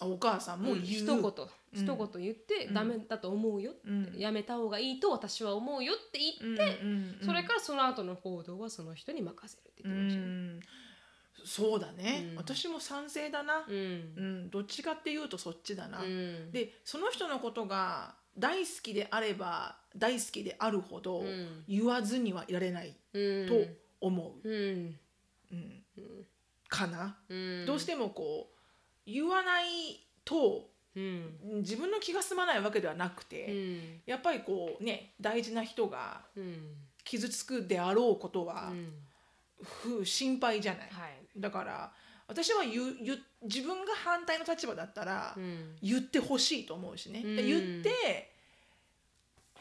[0.00, 0.76] あお母さんもう。
[0.76, 0.82] ん。
[0.82, 1.22] 言う一言
[1.72, 4.14] 一言言ってダメだと思うよって、うん。
[4.18, 10.60] やめた方がいいと私は思うよって言って、うんうんうんそれからその後の行動はその人に任せるってう言ってましたね。
[11.42, 12.36] んそうだね、うん。
[12.36, 16.50] 私も賛成だな、ううんんどっちかっていうとそっちだな、うん。
[16.52, 21.64] でその人のことが大好きであれば大好きであるほどん。
[21.68, 23.46] 言わずにはいられないうん。
[23.48, 23.54] と
[24.00, 24.98] 思う、うん。
[25.52, 25.84] うん。
[26.68, 27.66] かな、うん。
[27.66, 29.66] どうしてもこう言わない
[30.24, 31.38] とうん。
[31.62, 34.02] 自分の気が済まないわけではなくうて、ん。
[34.06, 36.76] やっぱりこうね大事な人がうん。
[37.02, 38.92] 傷つくであろうことはう、ん。
[39.62, 41.92] ふ心配じゃない、はいだから
[42.26, 45.76] 私は言う言う自分が反対の立場だったら、うん。
[45.82, 47.36] 言ってほしいと思うしね、うん。
[47.36, 48.30] で言って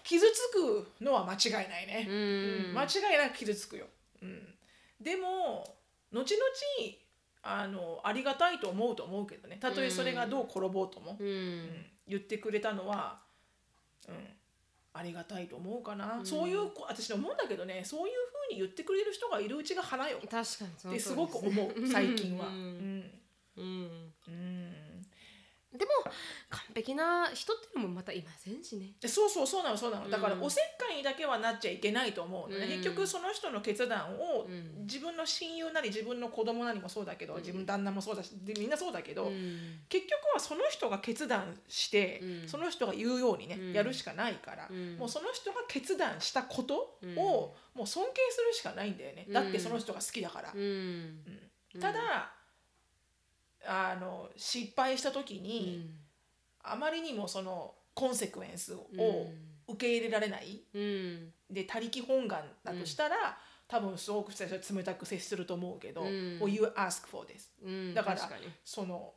[0.03, 2.15] 傷つくのは間違いないね、うん。
[2.15, 2.77] うん。
[2.77, 3.87] 間違いなく傷つくよ、
[4.21, 4.53] うん、
[5.01, 5.75] でも
[6.11, 6.35] 後々
[7.41, 9.57] あのありがたいと思うと思うけどね。
[9.59, 11.61] たとえそれがどう転ぼうとも、ううん。
[11.63, 11.85] ん。
[12.07, 13.19] 言ってくれたのは、
[14.07, 14.15] うん、
[14.93, 18.13] ありがたいと思うかな、そういうこ私思うんだけどねそういう
[18.49, 22.47] ふうに言ってくれる人がいるうちが花よ確かにってすごく思う最近は。
[22.47, 22.57] ううん。
[22.57, 23.11] ん
[23.57, 24.13] うん。
[24.27, 25.77] うん。
[25.77, 25.91] でも
[26.49, 28.91] 完璧な人っていうのもまたいませんしね。
[29.01, 30.09] でそうそうそうなのそうなの。
[30.09, 32.71] だからうんおせっかいにだけはなっちゃいけないと思うのね、うん。
[32.71, 34.85] 結局その人の決断をうん。
[34.85, 39.81] 自分の親友なり自分の子供なりもそうだけど、自分の旦那もそうだしでみんなそうだけど、うん。
[39.89, 42.47] 結局はその人が決断して、うん。
[42.47, 43.73] その人が言うようにね、うん。
[43.73, 44.97] やるしかないから、うん。
[44.97, 47.15] もうその人が決断したことを、うん。
[47.15, 49.33] もう尊敬するしかないんだよね、うん。
[49.33, 50.51] だってその人が好きだから。
[50.53, 51.23] うん。
[51.79, 52.33] ただ
[53.67, 55.91] あの失敗した時に、
[56.63, 58.87] あまりにもそのコンセクエンスを
[59.67, 61.33] 受け入れられない、うん。
[61.49, 63.37] で他力本願だとしたら、
[63.67, 66.05] 多分すごく最初は冷たく接すると思うけど、ん。
[66.39, 68.29] well, you ask for this うんだから
[68.63, 69.13] その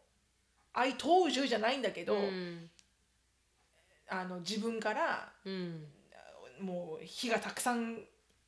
[0.74, 2.70] I told you じゃないんだけど、うん。
[4.08, 5.86] あの自分からうん。
[6.60, 7.98] もう火がたくさん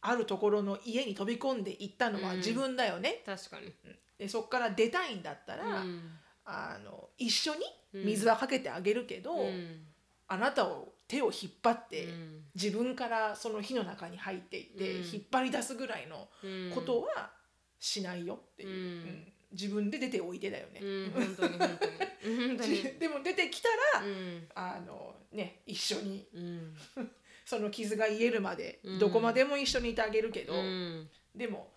[0.00, 2.36] あるところの家に飛び込んでいったのはうん。
[2.38, 3.72] 自分だよね、確かに。
[4.18, 7.60] でそこから出たいんだったら、うんあの一緒に
[7.92, 9.86] 水はかけてあげるけど、うん。
[10.26, 12.40] あなたを手を引っ張って、うん。
[12.54, 15.04] 自分からその火の中に入っていって、うん。
[15.04, 16.72] 引っ張り出すぐらいのうん。
[16.74, 17.30] ことは
[17.78, 20.80] しないよっていう、自分で出ておいてだよね。
[20.82, 22.48] うん本当に本当に。
[22.48, 23.68] 本当に でも出てきた
[23.98, 24.48] ら、うん。
[24.54, 26.76] あのね一緒にうん。
[27.46, 28.98] その傷が癒えるまで、うん。
[28.98, 31.10] どこまでも一緒にいてあげるけど、うん。
[31.34, 31.70] でも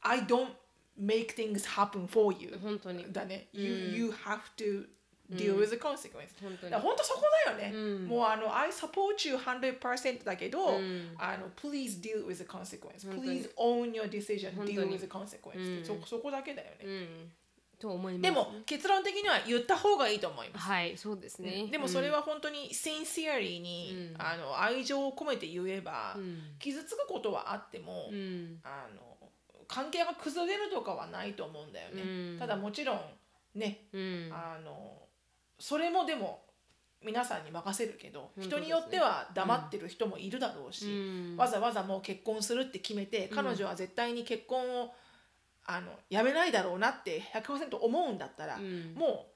[0.00, 0.52] I don't
[0.98, 4.86] make things happen for you 本当にだね、you, うん you have to
[5.30, 13.92] deal with the consequence、本当に本当そこだよね、うんもうあの I support you 100%だけど、うんあの please deal with the consequence please own
[13.92, 17.32] your decision deal with the consequence、うんそそこだけだよね、うん
[17.78, 29.02] と思いますでも結論的には言った方がいいと思いますはいそうですねでもそれは本当に sincerely に、うんあの愛情を込めて言えば、うん傷つくことはあっても、うんあの
[29.68, 32.38] 関係が崩れるとかはないと思うんだよね、うん。
[32.38, 33.00] ただもちろん
[33.54, 34.30] ね、うん。
[34.32, 35.02] あの
[35.58, 36.44] それもでも
[37.04, 41.36] 皆さんに任せるけど、人によっては黙ってる人もいるだろうし、うん。
[41.36, 44.94] わざわざもう結婚するって決めて、彼女は絶対に結婚を
[45.64, 48.94] あのやめないだろうなって100%思うんだったら、うん。
[48.94, 49.35] もう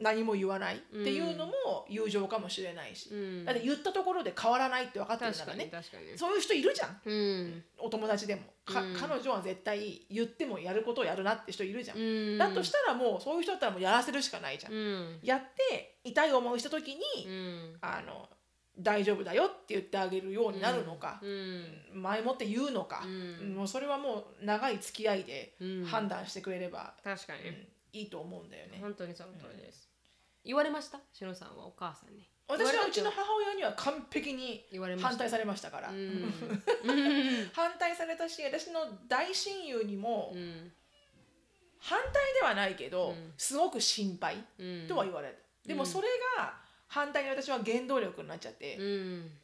[0.00, 0.76] 何も言わない。
[0.76, 1.52] っていうのも
[1.88, 3.44] 友情かもしれないし、うん。
[3.44, 5.70] だって言ったところで変わらないって分かってるからにね
[6.16, 7.00] そういう人いるじゃん。
[7.04, 7.64] うん。
[7.78, 8.94] お友達でも、かうん。
[8.94, 12.38] 彼女は絶対言ってもやることをやるなって人いるじゃん、うん。
[12.38, 15.18] だとしたらもうそういう人だったらもうやらせるしかないじゃん、うん。
[15.22, 15.40] やっ
[15.70, 17.76] て痛い思いした時に、うん。
[17.80, 18.28] あの
[18.76, 22.02] 大丈夫だよって言ってあげるようになるのか、うん。
[22.02, 23.54] 前もって言うのか、うん。
[23.54, 25.84] もうそれはもう長い付き合いでうん。
[25.84, 27.48] 判断してくれれば、確かに。
[27.48, 28.78] うんいいと思うんだよね。
[28.80, 29.88] 本当にその通りです。
[30.44, 30.98] 言われました？
[31.12, 32.28] しのさんはお母さんに。
[32.46, 34.66] 私はうちの母親には完璧に
[35.00, 36.34] 反対されましたから、うん。
[37.54, 40.72] 反対されたし私の大親友にもうん。
[41.78, 43.32] 反対ではないけど、うん。
[43.38, 46.58] すごく心配うんとは言われた、でもそれが
[46.88, 49.38] 反対に私は原動力になっちゃって、うん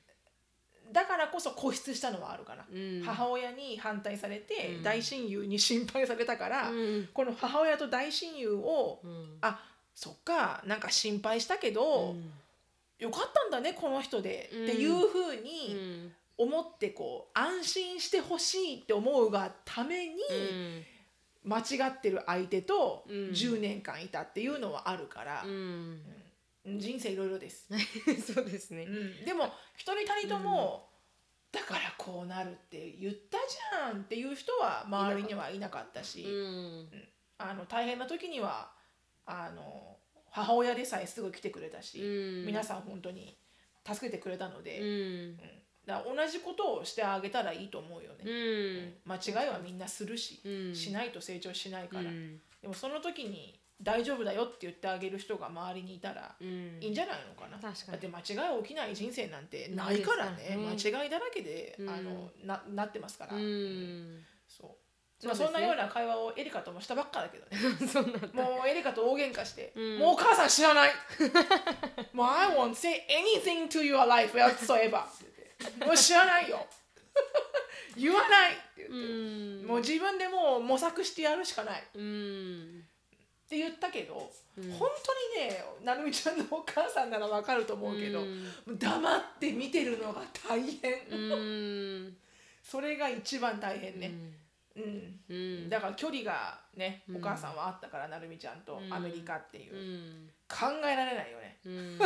[0.93, 3.03] だからこそ固執したのはあるかな、うん。
[3.05, 4.83] 母親に反対されて、うん。
[4.83, 7.09] 大親友に心配されたから、うん。
[7.13, 9.39] この母親と大親友を、うん。
[9.41, 9.61] あ
[9.95, 12.33] そっかなんか心配したけど、うん。
[12.99, 16.13] よかったんだねこの人で、うんっていうふううにん。
[16.39, 20.85] 思ってこう安心してほしいって思うがために、うん。
[21.45, 23.15] 間違ってる相手とうん。
[23.31, 25.43] 10年間いたっていうのはあるから。
[25.45, 26.03] う、ん
[26.65, 27.69] 人生いろいろです、
[28.35, 28.85] そうですね。
[28.85, 29.25] うん。
[29.25, 29.47] でも
[29.77, 30.91] 一人たりとも、
[31.53, 37.09] だからこうなるって言ったじゃんっていう人は周りにはいなかったし、うん。
[37.39, 38.73] あの大変な時には
[39.25, 39.99] あの
[40.31, 42.47] 母親でさえすぐ来てくれたし、うん。
[42.47, 43.37] 皆さん本当に
[43.87, 45.31] 助けてくれたので、ううん。
[45.33, 45.41] ん
[45.87, 49.01] だ同じことをしてあげたらいいと思うよね、うん。
[49.07, 50.75] 間違いはみんなするし、うん。
[50.75, 52.41] しないと成長しないから、うん。
[52.61, 56.79] でもその時に大丈夫だよって言ってあげる人が周りにいたらうん。
[56.81, 58.11] いいんじゃないのかな、確かに。
[58.13, 60.57] だって間違い起きない人生なんてないからね。
[60.57, 61.89] ないですか間違いだらけで、うん。
[61.89, 64.23] あのななってますから、うん。
[64.49, 64.77] そ
[65.23, 65.27] う。
[65.27, 67.59] まあ、そんなような会話をエリカともしたばっかだけどね。
[68.33, 69.99] もうエリカと大喧嘩して、うん。
[69.99, 70.93] もうお母さん知らない。
[72.13, 75.05] もう I won't say anything to your life whatsoever.
[75.87, 76.67] もう知らないよ。
[77.97, 79.67] 言わないって言って、うん。
[79.67, 81.81] もう自分でもう模索してやるしかない。
[81.81, 82.90] っうん
[83.51, 84.71] て言ったけど、うん。
[84.73, 84.89] 本
[85.35, 88.79] 当にねなるみちゃんのお母さんならわかると思うけど、うん。
[88.79, 92.17] 黙って見てるのが大変、うん。
[92.63, 94.13] それが一番大変ね、
[94.77, 95.21] うん。
[95.29, 95.35] う
[95.67, 95.69] ん。
[95.69, 97.17] だから距離がね、うん。
[97.17, 98.95] お母さんはあったからなるみちゃんとうん。
[98.95, 100.31] アメリカっていう、うん。
[100.49, 101.59] 考えられないよね。
[101.67, 101.99] うん。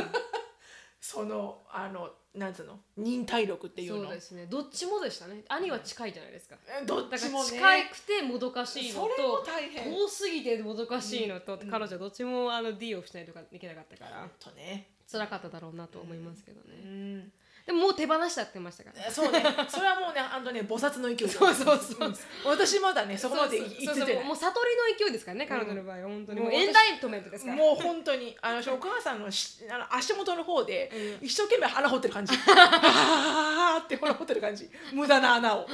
[0.99, 2.81] そのあのなんつうの？
[2.97, 4.05] 忍耐力っていうの？
[4.05, 4.47] そうですね。
[4.47, 5.45] どっちもでしたね。
[5.49, 6.57] 兄は近いじゃないですか。
[6.83, 9.93] えどっだからちもね近くてもどかしいのと大変。
[9.93, 11.71] 遠すぎてもどかしいのと、うん。
[11.71, 14.29] 彼女はどっちもあの D をしないといけなかったから。
[14.39, 14.91] とね。
[15.11, 17.33] 辛かっただろうなと思いますけどね、うん
[17.67, 19.11] でももう手放しちゃってましたから。
[19.11, 19.43] そうね。
[19.69, 22.09] それはもうねあのね菩薩の勢いそうそうそう。
[22.09, 22.15] うん
[22.45, 26.41] 私まだねそこまで行っててもう悟りの勢いですからね、彼女の場合は本当に。
[26.41, 27.57] もうエンタイトメントですから。
[27.57, 31.27] もう本当にあのお母さんのしあの足元の方でうん。
[31.27, 32.35] 一生懸命穴掘ってる感じ。
[32.53, 34.69] あーって穴掘ってる感じ。
[34.93, 35.67] 無駄な穴を。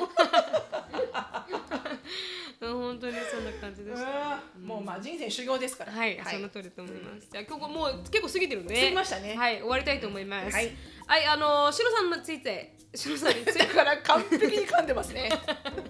[2.60, 4.38] うん本当にそんな感じでした。
[4.56, 4.66] うん。
[4.66, 5.92] もうまあ人生修行ですから。
[5.92, 7.26] はい、その通りだと思います。
[7.32, 9.34] じゃあ今日もう結構過ぎてるんで、過ぎましたね。
[9.34, 10.54] はい、終わりたいと思います。
[10.54, 10.70] はい、
[11.10, 15.28] はい、あのシロさんについて、シロさんについてだから完璧に噛んでますね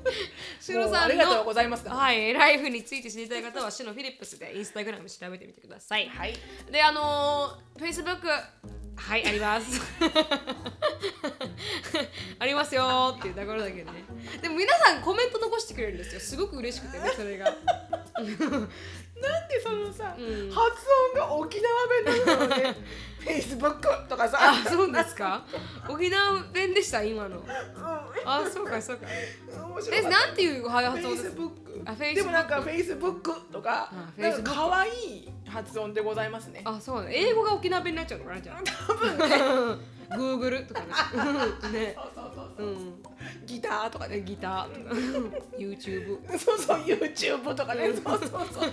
[0.59, 6.09] シロさんもうありがとうのございますはい、ライフについて知りたい方はシノフィリップスでインスタグラム調べてみてください。
[6.09, 6.34] はい
[6.70, 8.26] で、あのー、Facebook、
[8.97, 9.78] はい、あります。
[12.38, 14.02] ありますよーっていうところだけどね。
[14.40, 16.20] でも皆さんコメント残してくれるんですよ。
[16.20, 17.55] すごく嬉しくてね、それが。
[19.22, 20.51] なんでそのさ、うん。
[20.51, 22.76] 発音が沖縄弁なのね。
[23.20, 24.38] Facebook とかさ。
[24.40, 25.44] あ、そうですか？
[25.88, 27.38] 沖縄弁でした、今の。
[27.38, 27.42] う
[28.24, 29.06] あ、そうか、そうか。
[29.92, 31.30] え、なんていう発音です？
[31.32, 31.40] か
[32.14, 33.20] でもなんか Facebook
[33.52, 33.90] とか。
[33.92, 36.62] あなんか可愛い発音でございますね。
[36.64, 37.10] あ、そうだ。
[37.10, 38.62] 英語が沖縄弁になっちゃうのかな、じゃあ。
[38.86, 39.36] 多分ね。
[40.10, 40.80] Google とか
[41.70, 41.78] ね。
[41.78, 41.97] ね。
[42.61, 43.47] そうん。
[43.47, 44.20] ギターとかね。
[44.23, 44.95] ギターとか。
[45.59, 47.93] YouTube っ そうそう YouTube とかね。
[47.93, 48.70] そうそうそう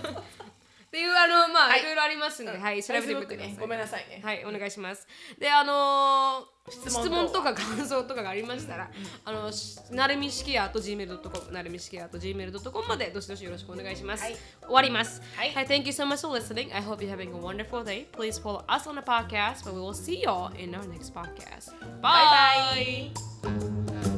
[0.90, 3.52] ていうあのまあ、はいい、ろいろありますので、はい、調べてみてください。
[3.52, 5.06] ねごめんなさいねはい、お願いします。
[5.38, 8.90] で、あのー、質質問問とか感想とかがありましたら、
[9.24, 14.24] あの、しなるみしきやと gmail.com、なるみしきやと gmail.com までどしどしよろしくお願いします。
[14.24, 15.22] はい終わります。
[15.36, 16.74] はいはい、Thank you so much for listening.
[16.74, 18.06] I hope you're having a wonderful day.
[18.12, 21.14] Please follow us on the podcast, but we will see you all in our next
[21.14, 21.72] podcast.
[22.00, 22.24] Bye.
[22.72, 23.10] Bye
[23.42, 24.17] bye.